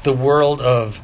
the 0.03 0.11
world 0.13 0.59
of 0.61 1.01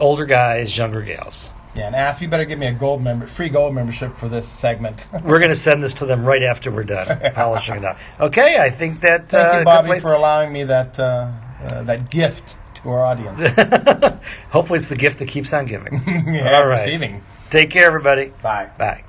older 0.00 0.24
guys, 0.24 0.76
younger 0.76 1.02
gals. 1.02 1.50
Yeah, 1.74 1.86
and 1.86 1.94
AF, 1.94 2.20
you 2.20 2.28
better 2.28 2.44
give 2.44 2.58
me 2.58 2.66
a 2.66 2.72
gold 2.72 3.02
member, 3.02 3.26
free 3.26 3.48
gold 3.48 3.74
membership 3.74 4.14
for 4.14 4.28
this 4.28 4.48
segment. 4.48 5.06
We're 5.22 5.38
going 5.38 5.50
to 5.50 5.56
send 5.56 5.82
this 5.82 5.94
to 5.94 6.06
them 6.06 6.24
right 6.24 6.42
after 6.42 6.70
we're 6.72 6.84
done 6.84 7.32
polishing 7.34 7.76
it 7.76 7.84
up. 7.84 7.98
Okay, 8.18 8.58
I 8.58 8.70
think 8.70 9.00
that. 9.02 9.28
Thank 9.28 9.54
uh, 9.54 9.58
you, 9.58 9.64
Bobby, 9.64 10.00
for 10.00 10.12
allowing 10.12 10.52
me 10.52 10.64
that 10.64 10.98
uh, 10.98 11.30
uh, 11.62 11.82
that 11.84 12.10
gift 12.10 12.56
to 12.76 12.88
our 12.90 13.04
audience. 13.04 13.40
Hopefully, 14.50 14.78
it's 14.78 14.88
the 14.88 14.96
gift 14.96 15.18
that 15.20 15.28
keeps 15.28 15.52
on 15.52 15.66
giving. 15.66 16.02
yeah, 16.06 16.56
All 16.58 16.66
right. 16.66 16.80
receiving. 16.80 17.22
Take 17.50 17.70
care, 17.70 17.86
everybody. 17.86 18.32
Bye. 18.42 18.70
Bye. 18.76 19.04